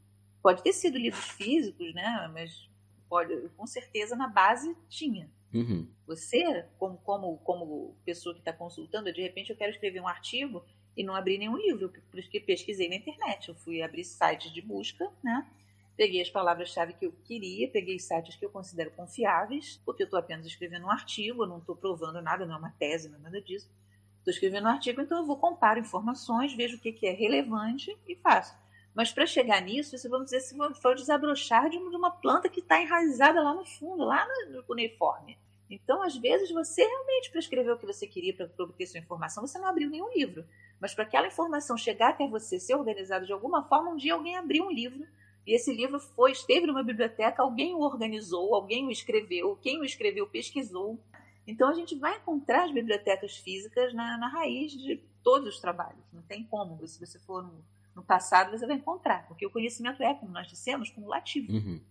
[0.41, 2.29] Pode ter sido livros físicos, né?
[2.33, 2.69] Mas
[3.09, 5.29] pode, com certeza na base tinha.
[5.53, 5.87] Uhum.
[6.05, 10.63] Você, como, como, como pessoa que está consultando, de repente eu quero escrever um artigo
[10.97, 13.49] e não abri nenhum livro, porque pesquisei na internet.
[13.49, 15.47] Eu fui abrir sites de busca, né?
[15.95, 20.19] Peguei as palavras-chave que eu queria, peguei sites que eu considero confiáveis, porque eu estou
[20.19, 23.21] apenas escrevendo um artigo, eu não estou provando nada, não é uma tese, não é
[23.21, 23.69] nada disso.
[24.17, 27.95] Estou escrevendo um artigo, então eu vou comparo informações, vejo o que, que é relevante
[28.07, 28.55] e faço.
[28.93, 32.81] Mas para chegar nisso, você vamos dizer, se for desabrochar de uma planta que está
[32.81, 35.37] enraizada lá no fundo, lá no cuneiforme.
[35.69, 39.45] Então, às vezes, você realmente, para escrever o que você queria, para obter sua informação,
[39.45, 40.45] você não abriu nenhum livro.
[40.79, 44.37] Mas para aquela informação chegar até você, ser organizada de alguma forma, um dia alguém
[44.37, 45.05] abriu um livro
[45.47, 49.85] e esse livro foi, esteve numa biblioteca, alguém o organizou, alguém o escreveu, quem o
[49.85, 50.99] escreveu pesquisou.
[51.47, 56.03] Então a gente vai encontrar as bibliotecas físicas na, na raiz de todos os trabalhos.
[56.11, 56.85] Não tem como.
[56.85, 57.63] Se você for no,
[57.95, 61.49] no, passado, você vai encontrar, porque o conhecimento é, como nós dissemos, cumulativo.
[61.49, 61.81] Uhum.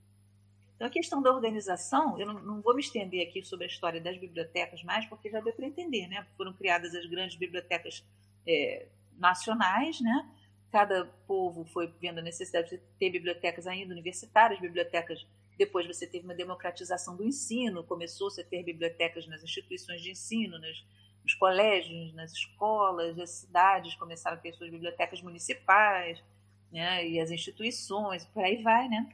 [0.77, 4.16] Então a questão da organização, eu não, vou me estender aqui sobre a história das
[4.18, 6.27] bibliotecas mais, porque já deu para entender, né?
[6.37, 8.05] Foram criadas as grandes bibliotecas
[8.47, 8.87] é,
[9.18, 10.31] nacionais, né?
[10.70, 15.27] Cada povo foi vendo a necessidade de ter bibliotecas ainda universitárias, bibliotecas.
[15.57, 20.59] Depois você teve uma democratização do ensino, começou-se a ter bibliotecas nas instituições de ensino,
[20.59, 20.85] nas,
[21.24, 26.22] Nos colégios, nas escolas, as cidades começaram a ter suas bibliotecas municipais,
[26.70, 27.09] né?
[27.09, 29.09] E as instituições, por aí vai, né?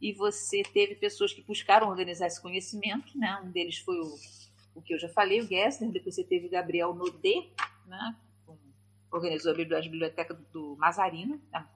[0.00, 3.40] E você teve pessoas que buscaram organizar esse conhecimento, né?
[3.42, 4.14] Um deles foi o,
[4.74, 7.50] o que eu já falei, o Gessner, depois você teve Gabriel Naudet,
[7.86, 8.16] né?
[9.10, 11.66] organizou a biblioteca do Mazarino, a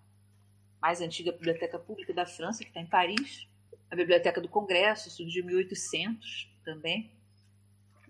[0.80, 3.48] mais antiga biblioteca pública da França, que está em Paris.
[3.90, 7.10] A Biblioteca do Congresso surgiu em 1800 também.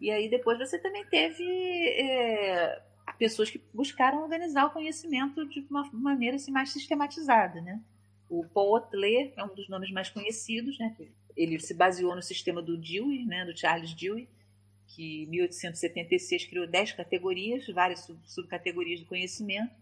[0.01, 2.83] E aí depois você também teve é,
[3.19, 7.83] pessoas que buscaram organizar o conhecimento de uma maneira assim, mais sistematizada, né?
[8.31, 10.97] O Paul Otlet é um dos nomes mais conhecidos, né?
[11.37, 13.45] Ele se baseou no sistema do Dewey, né?
[13.45, 14.29] Do Charles Dewey,
[14.87, 19.75] que em 1876 criou 10 categorias, várias subcategorias do conhecimento.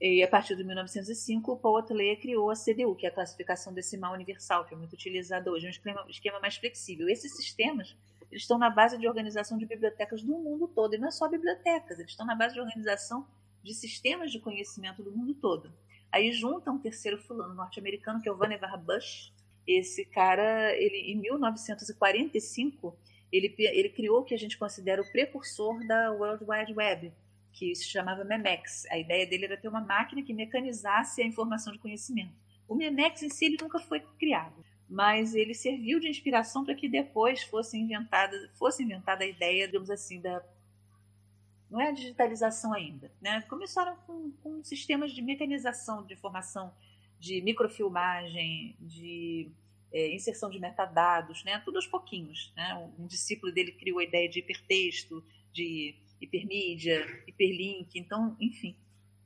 [0.00, 3.72] E a partir de 1905, o Paul Otlet criou a CDU, que é a classificação
[3.72, 7.08] decimal universal, que é muito utilizada hoje, um esquema, esquema mais flexível.
[7.08, 7.96] Esses sistemas
[8.30, 11.28] eles estão na base de organização de bibliotecas do mundo todo, e não é só
[11.28, 13.24] bibliotecas, eles estão na base de organização
[13.62, 15.72] de sistemas de conhecimento do mundo todo.
[16.14, 19.32] Aí junta um terceiro fulano norte-americano, que é o Vannevar Bush.
[19.66, 22.96] Esse cara, ele em 1945,
[23.32, 27.12] ele, ele criou o que a gente considera o precursor da World Wide Web,
[27.52, 28.86] que se chamava Memex.
[28.92, 32.32] A ideia dele era ter uma máquina que mecanizasse a informação de conhecimento.
[32.68, 36.88] O Memex em si ele nunca foi criado, mas ele serviu de inspiração para que
[36.88, 40.40] depois fosse inventada, fosse inventada a ideia, digamos assim, da
[41.74, 43.40] não é a digitalização ainda, né?
[43.48, 46.72] Começaram com, com sistemas de mecanização de informação,
[47.18, 49.50] de microfilmagem, de
[49.92, 51.60] é, inserção de metadados, né?
[51.64, 52.52] tudo aos pouquinhos.
[52.56, 52.92] Né?
[52.96, 57.98] Um, discípulo dele criou a ideia de hipertexto, de hipermídia, hiperlink.
[57.98, 58.76] Então, enfim,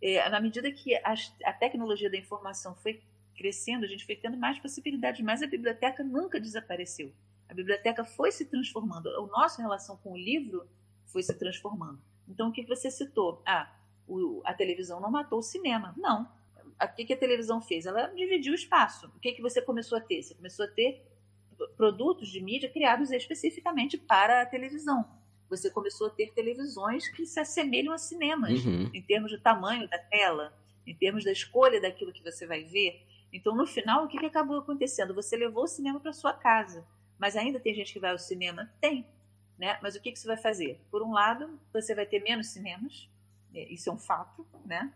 [0.00, 3.02] é, na medida que a, a tecnologia da informação foi
[3.36, 7.12] crescendo, a gente foi tendo mais possibilidades, mas a biblioteca nunca desapareceu.
[7.46, 9.10] A biblioteca foi se transformando.
[9.10, 10.66] A nossa relação com o livro
[11.04, 12.00] foi se transformando.
[12.28, 13.42] Então, o que você citou?
[13.46, 13.72] Ah,
[14.06, 15.94] o, a televisão não matou o cinema.
[15.96, 16.28] Não,
[16.80, 17.86] o que, que a televisão fez?
[17.86, 19.06] Ela dividiu o espaço.
[19.16, 20.22] O que, que você começou a ter?
[20.22, 21.02] Você começou a ter
[21.76, 25.04] produtos de mídia criados especificamente para a televisão.
[25.50, 28.90] Você começou a ter televisões que se assemelham a cinemas, uhum.
[28.92, 30.52] em termos de tamanho da tela,
[30.86, 33.02] em termos da escolha daquilo que você vai ver.
[33.32, 35.14] Então, no final, o que, que acabou acontecendo?
[35.14, 36.86] Você levou o cinema para sua casa,
[37.18, 38.70] mas ainda tem gente que vai ao cinema?
[38.80, 39.06] Tem.
[39.58, 39.78] Né?
[39.82, 40.80] Mas o que, que você vai fazer?
[40.90, 43.08] Por um lado, você vai ter menos cinemas,
[43.54, 44.92] é, isso é um fato, né?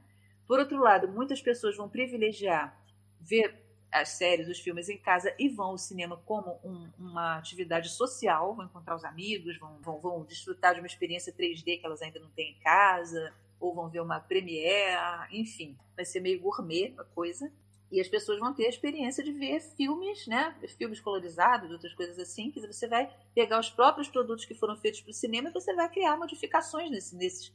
[0.46, 2.78] Por outro lado, muitas pessoas vão privilegiar
[3.20, 3.60] ver
[3.90, 8.54] as séries, os filmes em casa e vão ao cinema como um, uma atividade social,
[8.54, 12.18] vão encontrar os amigos, vão, vão, vão desfrutar de uma experiência 3D que elas ainda
[12.18, 17.04] não têm em casa, ou vão ver uma premiere, enfim, vai ser meio gourmet a
[17.04, 17.52] coisa.
[17.93, 20.57] E as pessoas vão ter a experiência de ver filmes, né?
[20.78, 25.03] Filmes colorizados, outras coisas assim, que você vai pegar os próprios produtos que foram feitos
[25.03, 27.55] para o cinema e você vai criar modificações nesse, nesses,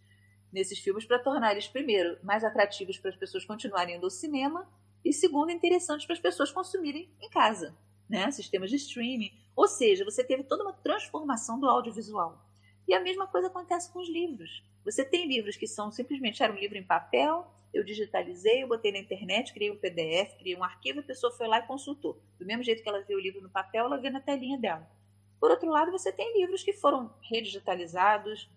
[0.53, 4.71] nesses filmes para tornar eles, primeiro, mais atrativos para as pessoas continuarem indo ao cinema
[5.03, 7.75] e, segundo, interessantes para as pessoas consumirem em casa,
[8.07, 8.29] né?
[8.29, 9.31] Sistemas de streaming.
[9.55, 12.45] Ou seja, você teve toda uma transformação do audiovisual.
[12.88, 14.63] E a mesma coisa acontece com os livros.
[14.85, 18.91] Você tem livros que são simplesmente era um livro em papel, eu digitalizei, eu botei
[18.91, 22.22] na internet, criei um PDF, criei um arquivo, a pessoa foi lá e consultou.
[22.39, 24.89] Do mesmo jeito que ela vê o livro no papel, ela vê na telinha dela.
[25.39, 28.49] Por outro lado, você tem livros que foram redigitalizados,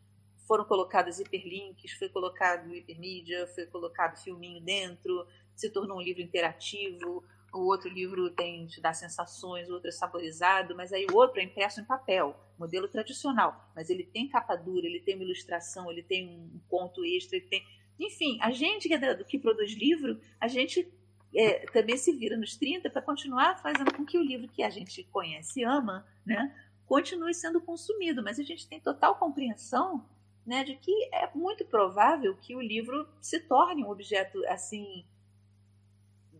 [0.46, 7.22] foram colocados hiperlinks, foi colocado hipermídia, foi colocado filminho dentro, se tornou um livro interativo.
[7.52, 11.40] O outro livro tem te dá sensações, o outro é saborizado, mas aí o outro
[11.40, 15.90] é impresso em papel, modelo tradicional, mas ele tem capa dura, ele tem uma ilustração,
[15.90, 17.64] ele tem um ponto extra, ele tem,
[18.00, 20.90] enfim, a gente que, é que produz livro, a gente
[21.34, 24.70] é, também se vira nos 30 para continuar fazendo com que o livro que a
[24.70, 26.54] gente conhece e ama, né,
[26.86, 30.04] continue sendo consumido, mas a gente tem total compreensão
[30.46, 35.04] né, de que é muito provável que o livro se torne um objeto assim,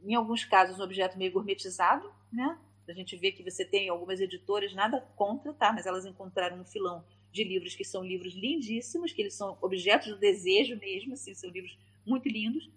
[0.03, 2.59] em alguns casos um objeto meio gourmetizado, né?
[2.89, 5.73] A gente vê que você tem algumas editoras nada contra, tá?
[5.73, 10.09] Mas elas encontraram um filão de livros que são livros lindíssimos, que eles são objetos
[10.09, 12.71] do desejo mesmo, assim, são livros muito lindos.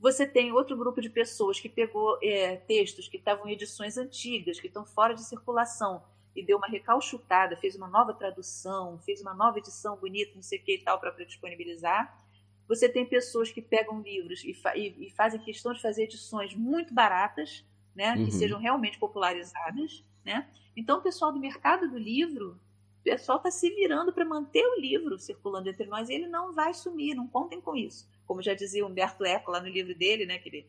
[0.00, 4.60] Você tem outro grupo de pessoas que pegou é, textos que estavam em edições antigas,
[4.60, 6.02] que estão fora de circulação,
[6.34, 10.58] e deu uma recalchutada, fez uma nova tradução, fez uma nova edição bonita, não sei
[10.58, 12.22] o que e tal, para disponibilizar.
[12.66, 16.54] Você tem pessoas que pegam livros e, fa e, e, fazem questão de fazer edições
[16.54, 17.64] muito baratas,
[17.94, 18.24] né, uhum.
[18.24, 20.04] que sejam realmente popularizadas.
[20.24, 20.48] Né?
[20.76, 22.58] Então, o pessoal do mercado do livro,
[23.04, 26.74] pessoal está se virando para manter o livro circulando entre nós e ele não vai
[26.74, 28.08] sumir, não contem com isso.
[28.26, 30.66] Como já dizia Humberto Eco lá no livro dele, né, que ele,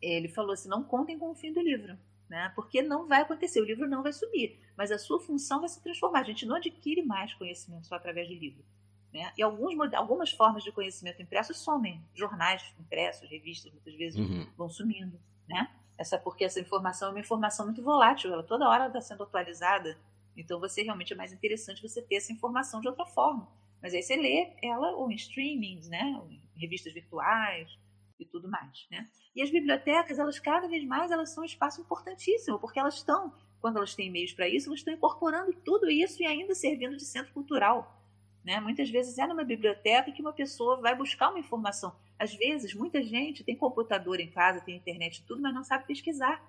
[0.00, 1.96] ele falou assim: não contem com o fim do livro
[2.28, 2.52] né?
[2.54, 5.80] Porque não vai acontecer, o livro não vai subir, mas a sua função vai se
[5.82, 6.20] transformar.
[6.20, 8.64] A gente não adquire mais conhecimento só através do livro.
[9.12, 9.32] Né?
[9.38, 12.02] E alguns, algumas formas de conhecimento impresso somem.
[12.14, 14.46] Jornais impressos, revistas, muitas vezes uhum.
[14.56, 15.18] vão sumindo.
[15.48, 15.70] Né?
[15.96, 19.96] Essa, porque essa informação é uma informação muito volátil, ela toda hora está sendo atualizada.
[20.36, 23.48] Então, você realmente é mais interessante você ter essa informação de outra forma.
[23.80, 26.18] Mas aí você lê ela ou em streamings, né?
[26.22, 27.78] Ou em revistas virtuais
[28.18, 29.08] e tudo mais, né?
[29.34, 33.34] E as bibliotecas, elas cada vez mais elas são um espaço importantíssimo, porque elas estão,
[33.60, 37.04] quando elas têm meios para isso, elas estão incorporando tudo isso e ainda servindo de
[37.04, 38.00] centro cultural.
[38.44, 38.60] Né?
[38.60, 41.94] Muitas vezes é numa biblioteca que uma pessoa vai buscar uma informação.
[42.18, 45.86] Às vezes, muita gente tem computador em casa, tem internet e tudo, mas não sabe
[45.86, 46.42] pesquisar.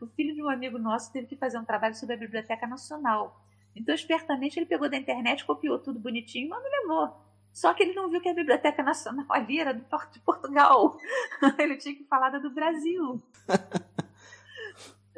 [0.00, 3.44] O filho de um amigo nosso teve que fazer um trabalho sobre a Biblioteca Nacional.
[3.74, 7.16] Então, espertamente, ele pegou da internet, copiou tudo bonitinho, mas não levou.
[7.52, 10.96] Só que ele não viu que a Biblioteca Nacional ali era do Porto de Portugal.
[11.58, 13.22] ele tinha que falar da do Brasil.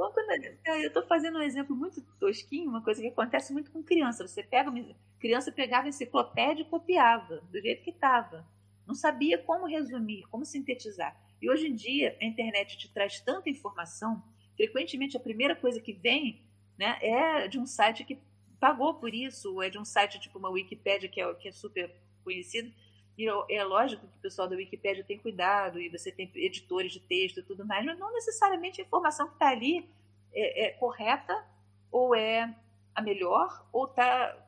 [0.04, 4.26] Então, eu estou fazendo um exemplo muito tosquinho, uma coisa que acontece muito com criança.
[4.26, 4.72] Você pega,
[5.20, 8.44] criança pegava a enciclopédia e copiava, do jeito que estava.
[8.86, 11.16] Não sabia como resumir, como sintetizar.
[11.40, 14.22] E hoje em dia, a internet te traz tanta informação,
[14.62, 16.40] frequentemente a primeira coisa que vem
[16.78, 18.16] né, é de um site que
[18.60, 21.52] pagou por isso, ou é de um site tipo uma Wikipédia, que é, que é
[21.52, 21.92] super
[22.22, 22.72] conhecido.
[23.18, 27.00] E é lógico que o pessoal da Wikipédia tem cuidado, e você tem editores de
[27.00, 29.90] texto e tudo mais, mas não necessariamente a informação que está ali
[30.32, 31.44] é, é, correta,
[31.90, 32.54] ou é
[32.94, 34.38] a melhor, ou está.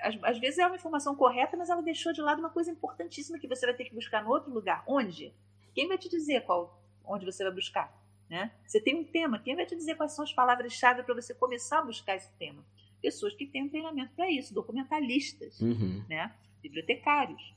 [0.00, 3.38] Às, às, vezes é uma informação correta, mas ela deixou de lado uma coisa importantíssima
[3.38, 4.82] que você vai ter que buscar no outro lugar.
[4.86, 5.34] Onde?
[5.74, 8.03] Quem vai te dizer qual, onde você vai buscar?
[8.34, 8.50] Né?
[8.66, 11.78] Você tem um tema, quem vai te dizer quais são as palavras-chave para você começar
[11.78, 12.66] a buscar esse tema?
[13.00, 16.04] Pessoas que têm um treinamento para isso, documentalistas, uhum.
[16.08, 16.34] né?
[16.60, 17.54] bibliotecários.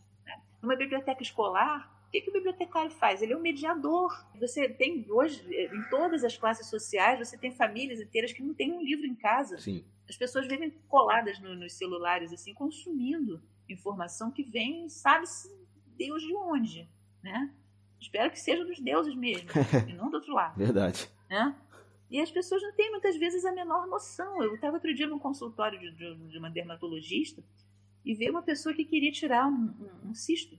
[0.62, 3.24] Numa biblioteca escolar, o que, que o bibliotecário faz?
[3.24, 4.24] Ele é um mediador.
[4.40, 8.72] Você tem hoje, em todas as classes sociais, você tem famílias inteiras que não têm
[8.72, 9.58] um livro em casa.
[9.58, 9.84] Sim.
[10.08, 15.52] As pessoas vivem coladas no, nos celulares, assim, consumindo informação que vem, sabe-se
[15.98, 16.88] Deus de onde,
[17.24, 17.52] né?
[18.00, 19.50] Espero que seja dos deuses mesmo,
[19.88, 20.58] e não do outro lado.
[20.58, 21.10] Verdade.
[21.30, 21.56] Né?
[22.10, 24.42] E as pessoas não têm muitas vezes a menor noção.
[24.42, 27.44] Eu estava outro dia num consultório de, de, de uma dermatologista
[28.06, 30.58] e veio uma pessoa que queria tirar um, um, um, cisto.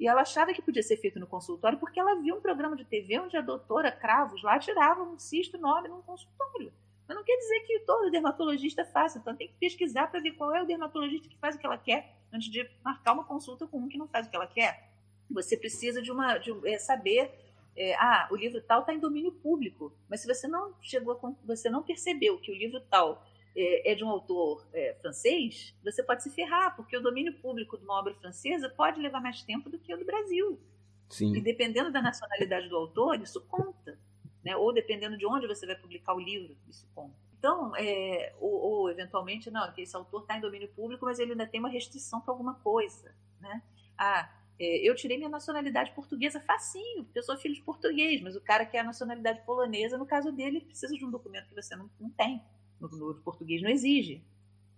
[0.00, 2.84] E ela achava que podia ser feito no consultório porque ela viu um programa de
[2.84, 6.72] TV onde a doutora Cravos lá tirava um cisto enorme num consultório.
[7.06, 10.54] Mas não quer dizer que todo dermatologista faça, então tem que pesquisar para ver qual
[10.54, 13.78] é o dermatologista que faz o que ela quer antes de marcar uma consulta com
[13.78, 14.90] um que não faz o que ela quer.
[15.30, 17.30] Você precisa de uma de, é, saber
[17.76, 21.46] é, ah, o livro tal está em domínio público, mas se você não chegou a,
[21.46, 23.22] você não percebeu que o livro tal
[23.54, 27.76] é, é, de um autor é, francês, você pode se ferrar, porque o domínio público
[27.76, 30.60] de uma obra francesa pode levar mais tempo do que o do Brasil.
[31.08, 31.34] Sim.
[31.36, 33.98] E dependendo da nacionalidade do autor, isso conta.
[34.44, 34.56] Né?
[34.56, 37.14] Ou dependendo de onde você vai publicar o livro, isso conta.
[37.38, 41.32] Então, é, ou, ou, eventualmente, não, que esse autor está em domínio público, mas ele
[41.32, 43.14] ainda tem uma restrição para alguma coisa.
[43.40, 43.62] Né?
[43.96, 48.40] Ah, eu tirei minha nacionalidade portuguesa facinho, porque eu sou filho de português, mas o
[48.40, 51.76] cara que é a nacionalidade polonesa, no caso dele, precisa de um documento que você
[51.76, 52.42] não, não tem
[52.80, 54.22] no, no português não exige.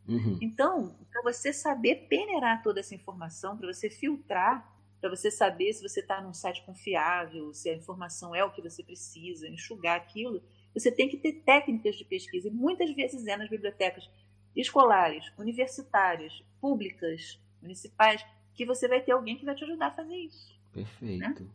[0.07, 0.39] Uhum.
[0.41, 5.83] Então, para você saber peneirar toda essa informação, para você filtrar, para você saber se
[5.83, 10.43] você está num site confiável, se a informação é o que você precisa, enxugar aquilo,
[10.75, 12.49] você tem que ter técnicas de pesquisa.
[12.49, 14.09] E muitas vezes é nas bibliotecas
[14.57, 18.25] escolares, universitárias, públicas, municipais,
[18.59, 20.53] que você vai ter alguém que vai te ajudar a fazer isso.
[20.73, 21.45] Perfeito.
[21.45, 21.51] Né?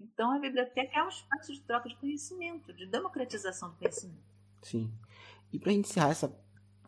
[0.00, 4.22] Então, a biblioteca é um espaço de troca de conhecimento, de democratização do conhecimento.
[4.62, 4.88] Sim.
[5.52, 6.32] E para encerrar essa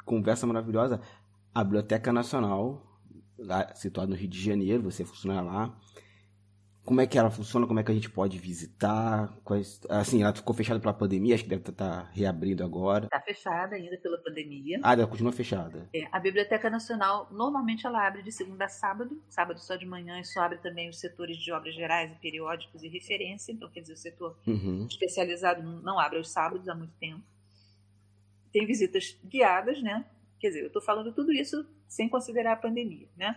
[0.04, 1.00] conversa maravilhosa,
[1.52, 2.80] a Biblioteca Nacional,
[3.36, 5.76] lá, situada no Rio de Janeiro, você funciona lá.
[6.84, 7.66] Como é que ela funciona?
[7.66, 9.32] Como é que a gente pode visitar?
[9.42, 13.06] Quais, assim, ela ficou fechada pela pandemia, acho que deve estar tá reabrindo agora.
[13.06, 14.80] Está fechada ainda pela pandemia.
[14.82, 15.88] Ah, ela continua fechada.
[15.94, 20.20] É, a Biblioteca Nacional, normalmente ela abre de segunda a sábado, sábado só de manhã,
[20.20, 23.80] e só abre também os setores de obras gerais e periódicos e referência, então quer
[23.80, 24.86] dizer, o setor uhum.
[24.88, 27.22] especializado não abre aos sábados há muito tempo
[28.54, 30.06] tem visitas guiadas, né?
[30.38, 33.36] Quer dizer, eu estou falando tudo isso sem considerar a pandemia, né?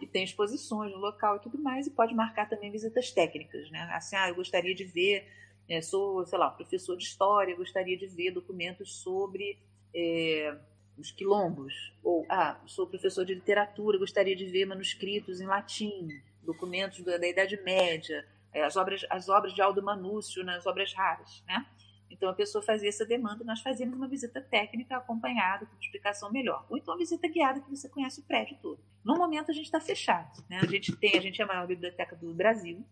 [0.00, 3.88] E tem exposições no local e tudo mais, e pode marcar também visitas técnicas, né?
[3.92, 5.26] Assim, ah, eu gostaria de ver,
[5.68, 9.58] é, sou, sei lá, professor de história, gostaria de ver documentos sobre
[9.94, 10.54] é,
[10.98, 11.94] os quilombos.
[12.02, 16.08] Ou, ah, sou professor de literatura, gostaria de ver manuscritos em latim,
[16.42, 20.92] documentos da, da Idade Média, é, as, obras, as obras de Aldo Manúcio nas obras
[20.94, 21.66] raras, né?
[22.10, 26.64] Então a pessoa fazia essa demanda, nós fazíamos uma visita técnica acompanhada, com explicação melhor.
[26.70, 28.80] Ou então uma visita guiada que você conhece o prédio todo.
[29.04, 30.44] No momento a gente está fechado.
[30.48, 30.58] Né?
[30.62, 32.84] A gente tem, a gente é a maior biblioteca do Brasil.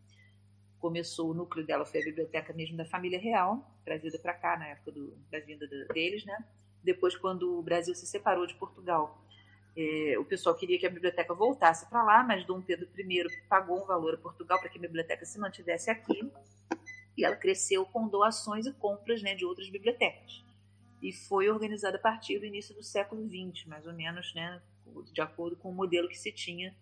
[0.78, 4.66] Começou, o núcleo dela foi a biblioteca mesmo da família real, trazida para cá na
[4.66, 6.44] época do, da vinda deles, né?
[6.82, 9.22] Depois, quando o Brasil se separou de Portugal,
[9.76, 13.82] É, o pessoal queria que a biblioteca voltasse para lá, mas Dom Pedro I pagou
[13.82, 16.30] um valor a Portugal para que a biblioteca se mantivesse aqui.
[17.16, 20.44] E ela cresceu com doações e compras né, de outras bibliotecas.
[21.00, 24.60] E foi organizada a partir do início do século XX, mais ou menos, né,
[25.12, 26.74] de acordo com o modelo que se tinha,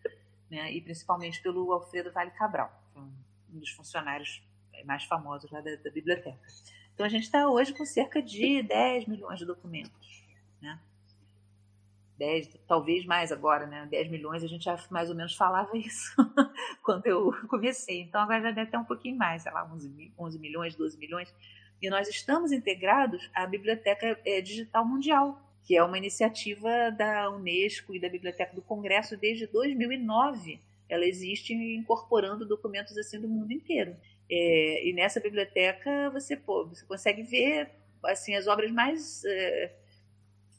[0.51, 4.43] né, e principalmente pelo Alfredo Vale Cabral, um dos funcionários
[4.85, 6.39] mais famosos lá da, da biblioteca.
[6.95, 10.24] Então a gente está hoje com cerca de 10 milhões de documentos.
[10.61, 10.78] Né?
[12.22, 13.88] 10, talvez mais agora, né?
[13.90, 16.14] 10 milhões, a gente já mais ou menos falava isso
[16.84, 18.02] quando eu comecei.
[18.02, 21.34] Então agora já deve ter um pouquinho mais, sei lá, 11, 11 milhões, 12 milhões.
[21.80, 27.92] E nós estamos integrados à Biblioteca eh, Digital Mundial, que é uma iniciativa da Unesco
[27.92, 30.60] e da Biblioteca do Congresso desde 2009.
[30.88, 33.96] Ela existe incorporando documentos assim do mundo inteiro.
[34.30, 37.68] É, e nessa biblioteca você, pô, você consegue ver
[38.04, 39.72] assim as obras mais é,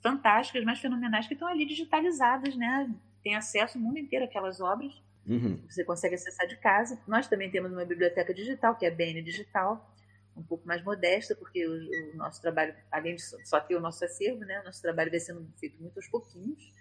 [0.04, 2.94] fantásticas, mais fenomenais que estão ali digitalizadas, né?
[3.24, 4.94] Tem acesso o mundo inteiro àquelas obras.
[5.26, 5.64] Uhum.
[5.70, 7.02] Você consegue acessar de casa.
[7.08, 9.90] Nós também temos uma biblioteca digital, que é a BN Digital,
[10.36, 14.04] um pouco mais modesta, porque o, o, nosso trabalho, além de só ter o nosso
[14.04, 16.72] acervo, né, o nosso trabalho vai sendo feito muito aos pouquinhos,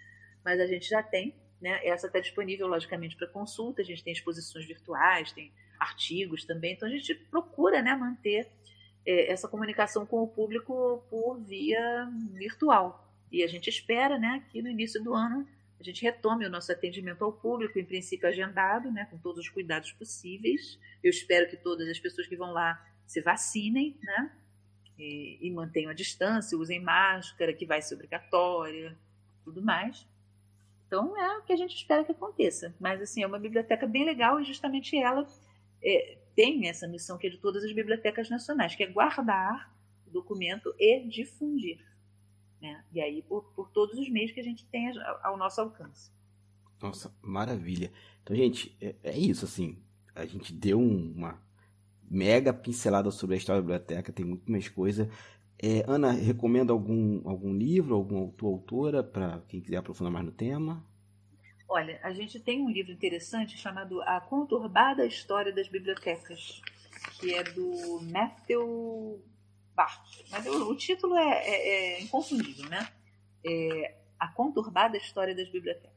[0.43, 1.33] mas a gente já tem.
[1.61, 3.81] Né, essa está disponível, logicamente, para consulta.
[3.81, 5.49] A gente tem exposições virtuais, tem
[5.79, 6.73] artigos também.
[6.73, 8.49] Então, a gente procura né, manter
[9.05, 13.03] é, essa comunicação com o público por via virtual.
[13.33, 15.47] E a gente espera né, que no início do ano
[15.79, 19.49] a gente retome o nosso atendimento ao público, em princípio agendado, né, com todos os
[19.49, 20.79] cuidados possíveis.
[21.03, 24.31] Eu espero que todas as pessoas que vão lá se vacinem, né?
[24.97, 28.95] E, e mantenham a distância, usem máscara, que vai ser obrigatória,
[29.43, 30.07] tudo mais.
[30.85, 32.73] Então é o que a gente espera que aconteça.
[32.79, 35.27] Mas assim, é uma biblioteca bem legal e justamente ela
[35.83, 39.75] é, tem essa missão que é de todas as bibliotecas nacionais, que é guardar
[40.05, 41.83] o documento e difundir.
[42.63, 42.81] Né?
[42.93, 44.89] E aí por, por todos os meios que a gente tem
[45.21, 46.09] ao nosso alcance.
[46.81, 47.91] Nossa, maravilha.
[48.23, 49.83] Então, gente, é, é isso, assim.
[50.15, 51.37] A gente deu uma
[52.09, 55.09] mega pincelada sobre a história da biblioteca, tem muito mais coisa.
[55.61, 60.31] É, Ana, recomenda algum, algum livro, alguma autor, autora, para quem quiser aprofundar mais no
[60.31, 60.85] tema?
[61.67, 66.61] Olha, a gente tem um livro interessante chamado A Conturbada História das Bibliotecas,
[67.19, 69.21] que é do Matthew
[70.29, 72.87] Mas o, título é, é, é, inconfundível, né?
[73.45, 75.91] É a Conturbada História das Bibliotecas.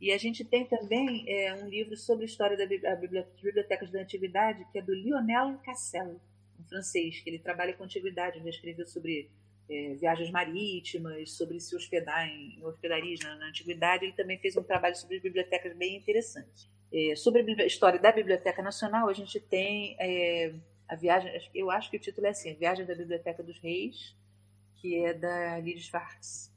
[0.00, 4.66] E a gente tem também é, um livro sobre a história das bibliotecas da antiguidade,
[4.70, 6.20] que é do Lionel Cassel,
[6.58, 9.30] um francês, que ele trabalha com antiguidade, ele escreveu sobre
[9.68, 14.04] é, viagens marítimas, sobre se hospedar em, em hospedarias na, na, antiguidade.
[14.04, 16.68] Ele também fez um trabalho sobre as bibliotecas bem interessante.
[16.92, 19.96] É, sobre a história da Biblioteca Nacional, a gente tem
[20.88, 24.14] a viagem, eu acho que o título é assim, a Viagem da Biblioteca dos Reis,
[24.76, 26.54] que é da Lidia Schwartz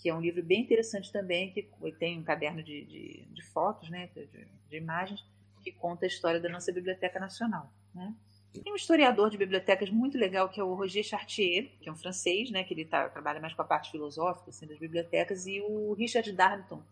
[0.00, 1.68] que é um livro bem interessante também, que
[1.98, 4.26] tem um caderno de, de, de fotos, né, de,
[4.70, 5.24] de, imagens,
[5.62, 7.70] que conta a história da nossa Biblioteca Nacional.
[7.92, 8.14] Né?
[8.52, 11.96] Tem um historiador de bibliotecas muito legal, que é o Roger Chartier, que é um
[11.96, 15.60] francês, né, que ele tá, trabalha mais com a parte filosófica assim, das bibliotecas, e
[15.60, 16.82] o Richard Darlington,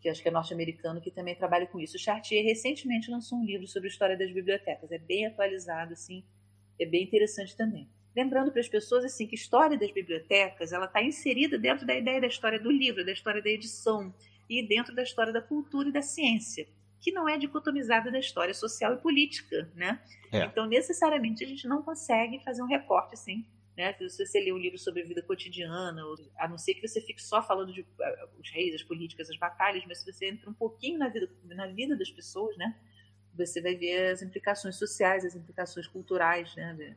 [0.00, 1.96] que acho que é norte-americano, que também trabalha com isso.
[1.96, 6.24] O Chartier recentemente lançou um livro sobre a história das bibliotecas, é bem atualizado, assim,
[6.78, 10.86] é bem interessante também lembrando para as pessoas assim que a história das bibliotecas ela
[10.86, 14.14] está inserida dentro da ideia da história do livro, da história da edição
[14.48, 16.66] e dentro da história da cultura e da ciência,
[16.98, 20.00] que não é dicotomizada da história social e política, né?
[20.32, 20.44] É.
[20.44, 23.44] Então necessariamente a gente não consegue fazer um recorte assim.
[23.76, 23.92] Né?
[24.08, 26.02] Se você lê um livro sobre vida cotidiana,
[26.38, 27.86] a não ser que você fique só falando de uh,
[28.40, 31.66] os reis, as políticas, as batalhas, mas se você entra um pouquinho na vida, na
[31.66, 32.74] vida das pessoas, né?
[33.34, 36.96] Você vai ver as implicações sociais, as implicações culturais, né?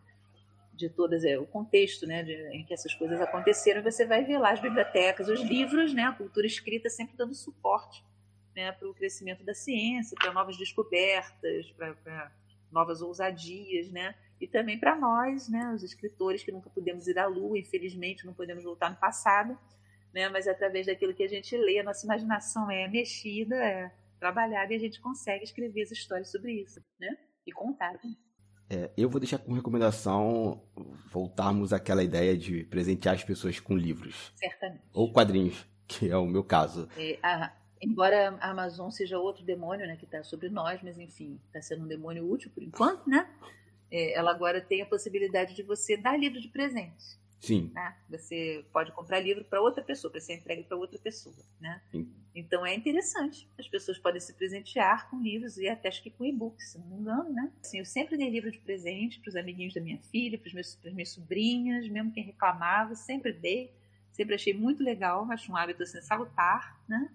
[0.80, 4.38] de todas é, o contexto né, de, em que essas coisas aconteceram, você vai ver
[4.38, 8.02] lá as bibliotecas, os livros, né, a cultura escrita sempre dando suporte
[8.56, 12.32] né, para o crescimento da ciência, para novas descobertas, para
[12.72, 17.28] novas ousadias, né, e também para nós, né, os escritores que nunca pudemos ir à
[17.28, 19.58] Lua, infelizmente não podemos voltar no passado,
[20.14, 24.74] né, mas através daquilo que a gente lê, a nossa imaginação é mexida, é trabalhada
[24.74, 28.00] e a gente consegue escrever as histórias sobre isso, né, e contar.
[28.70, 30.62] É, eu vou deixar como recomendação
[31.12, 34.32] voltarmos àquela ideia de presentear as pessoas com livros.
[34.36, 34.84] Certamente.
[34.94, 36.88] Ou quadrinhos, que é o meu caso.
[36.96, 37.52] É, a,
[37.82, 41.86] embora a Amazon seja outro demônio né, que está sobre nós, mas enfim, está sendo
[41.86, 43.30] um demônio útil por enquanto, né?
[43.92, 47.20] É, ela agora tem a possibilidade de você dar livro de presente.
[47.40, 47.72] Sim.
[47.74, 47.96] Né?
[48.10, 51.36] Você pode comprar livro para outra pessoa, para ser entregue para outra pessoa.
[51.60, 51.82] Né?
[51.90, 52.12] Sim.
[52.36, 53.50] Então é interessante.
[53.58, 56.88] As pessoas podem se presentear com livros e até acho que com e-books, se não
[56.88, 57.30] me engano.
[57.32, 57.52] Né?
[57.62, 60.94] Assim, eu sempre dei livro de presente para os amiguinhos da minha filha, para as
[60.94, 63.74] minhas sobrinhas, mesmo quem reclamava, sempre dei.
[64.12, 67.10] Sempre achei muito legal, acho um hábito assim, salutar, né?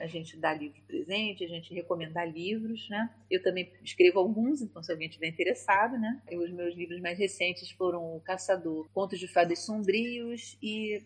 [0.00, 3.14] A gente dá livro presente, a gente recomendar livros, né?
[3.30, 6.20] Eu também escrevo alguns, então se alguém estiver interessado, né?
[6.32, 11.02] Os meus livros mais recentes foram O Caçador, Contos de Fadas Sombrios e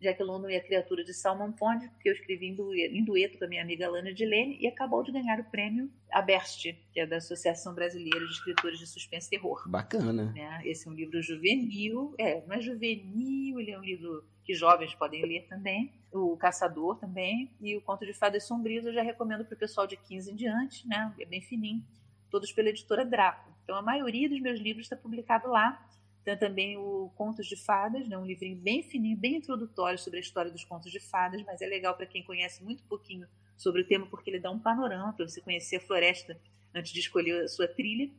[0.00, 3.38] Jack London e a Criatura de Salmon Pond, que eu escrevi em dueto, em dueto
[3.38, 7.06] com a minha amiga Lana Dilene, e acabou de ganhar o prêmio Aberst, que é
[7.06, 9.68] da Associação Brasileira de Escritores de Suspense e Terror.
[9.68, 10.32] Bacana.
[10.32, 10.62] Né?
[10.64, 14.94] Esse é um livro juvenil, é, não é juvenil, ele é um livro que jovens
[14.94, 19.44] podem ler também, o Caçador também, e o Conto de Fadas Sombrios eu já recomendo
[19.44, 21.12] para o pessoal de 15 em diante, né?
[21.20, 21.84] é bem fininho,
[22.30, 23.50] todos pela editora Draco.
[23.64, 25.86] Então a maioria dos meus livros está publicado lá,
[26.28, 30.20] tem também o Contos de Fadas, né, um livrinho bem fininho, bem introdutório sobre a
[30.20, 33.26] história dos contos de fadas, mas é legal para quem conhece muito pouquinho
[33.56, 36.38] sobre o tema, porque ele dá um panorama para você conhecer a floresta
[36.74, 38.10] antes de escolher a sua trilha,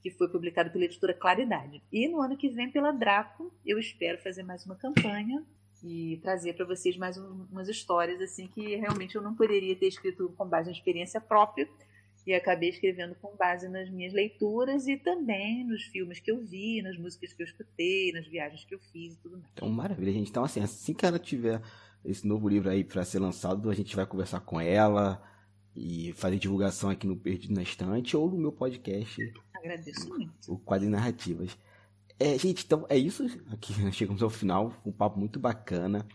[0.00, 1.82] que foi publicado pela editora Claridade.
[1.92, 5.44] E no ano que vem, pela Draco, eu espero fazer mais uma campanha
[5.82, 9.88] e trazer para vocês mais um, umas histórias assim que realmente eu não poderia ter
[9.88, 11.68] escrito com base em experiência própria,
[12.26, 16.82] e acabei escrevendo com base nas minhas leituras e também nos filmes que eu vi,
[16.82, 19.50] nas músicas que eu escutei, nas viagens que eu fiz e tudo mais.
[19.52, 20.30] Então, maravilha, gente.
[20.30, 21.60] Então, assim, assim que ela tiver
[22.04, 25.22] esse novo livro aí para ser lançado, a gente vai conversar com ela
[25.74, 29.32] e fazer divulgação aqui no Perdido na Estante ou no meu podcast.
[29.54, 30.32] Agradeço muito.
[30.48, 31.56] O Quadro Narrativas.
[32.18, 33.24] É, gente, então é isso.
[33.50, 34.74] Aqui nós chegamos ao final.
[34.84, 36.06] Um papo muito bacana.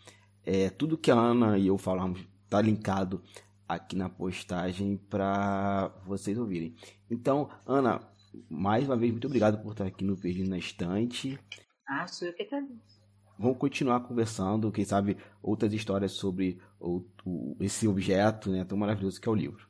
[0.45, 3.23] É, tudo que a Ana e eu falamos tá linkado
[3.67, 6.75] aqui na postagem para vocês ouvirem.
[7.09, 8.01] Então, Ana,
[8.49, 11.39] mais uma vez, muito obrigado por estar aqui no Perdido na Estante.
[11.87, 13.03] Ah, sou eu que agradeço.
[13.37, 16.59] Vamos continuar conversando, quem sabe outras histórias sobre
[17.59, 19.67] esse objeto né, tão maravilhoso que é o livro.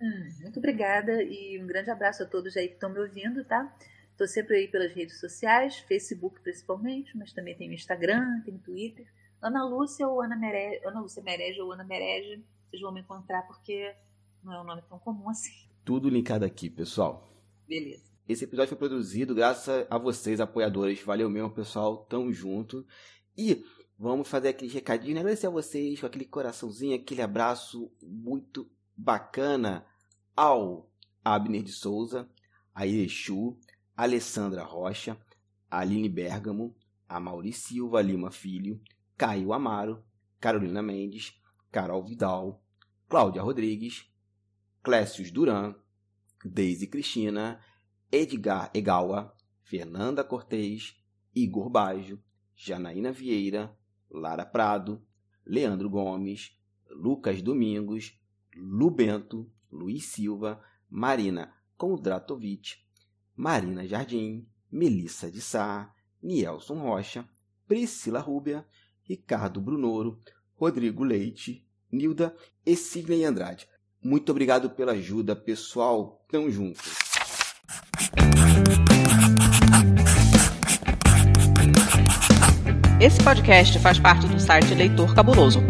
[0.00, 3.76] Hum, muito obrigada e um grande abraço a todos aí que estão me ouvindo, tá?
[4.12, 9.06] Estou sempre aí pelas redes sociais, Facebook principalmente, mas também tem Instagram, tem Twitter.
[9.40, 13.42] Ana Lúcia ou Ana Merege, Ana Lúcia Merege ou Ana Merege vocês vão me encontrar
[13.46, 13.94] porque
[14.42, 15.68] não é um nome tão comum assim.
[15.84, 17.28] Tudo linkado aqui, pessoal.
[17.66, 18.08] Beleza.
[18.28, 21.02] Esse episódio foi produzido graças a vocês, apoiadores.
[21.02, 22.04] Valeu mesmo, pessoal.
[22.04, 22.86] Tamo junto.
[23.36, 23.64] E
[23.98, 25.20] vamos fazer aquele recadinho, né?
[25.20, 29.86] Agradecer a vocês com aquele coraçãozinho, aquele abraço muito bacana
[30.36, 30.90] ao
[31.24, 32.28] Abner de Souza,
[32.74, 33.58] a Irechu,
[33.96, 35.18] a Alessandra Rocha,
[35.70, 36.76] a Aline Bergamo,
[37.08, 38.80] a Mauri Silva Lima Filho,
[39.16, 40.04] Caio Amaro,
[40.38, 41.32] Carolina Mendes,
[41.78, 42.60] Carol Vidal,
[43.08, 44.04] Cláudia Rodrigues,
[44.82, 45.76] Clécius Duran,
[46.44, 47.60] Deise Cristina,
[48.10, 50.96] Edgar Egawa, Fernanda Cortez,
[51.32, 52.18] Igor Bajo,
[52.56, 53.72] Janaína Vieira,
[54.10, 55.00] Lara Prado,
[55.46, 56.50] Leandro Gomes,
[56.90, 58.12] Lucas Domingos,
[58.56, 60.60] Lubento, Luiz Silva,
[60.90, 62.84] Marina Kondratovic,
[63.36, 67.24] Marina Jardim, Melissa de Sá, Nielson Rocha,
[67.68, 68.66] Priscila Rúbia,
[69.08, 70.20] Ricardo Brunoro,
[70.58, 72.34] Rodrigo Leite, Nilda
[72.64, 73.66] e Sidney Andrade.
[74.02, 76.24] Muito obrigado pela ajuda, pessoal.
[76.30, 76.80] Tamo junto.
[83.00, 85.60] Esse podcast faz parte do site Leitor Cabuloso.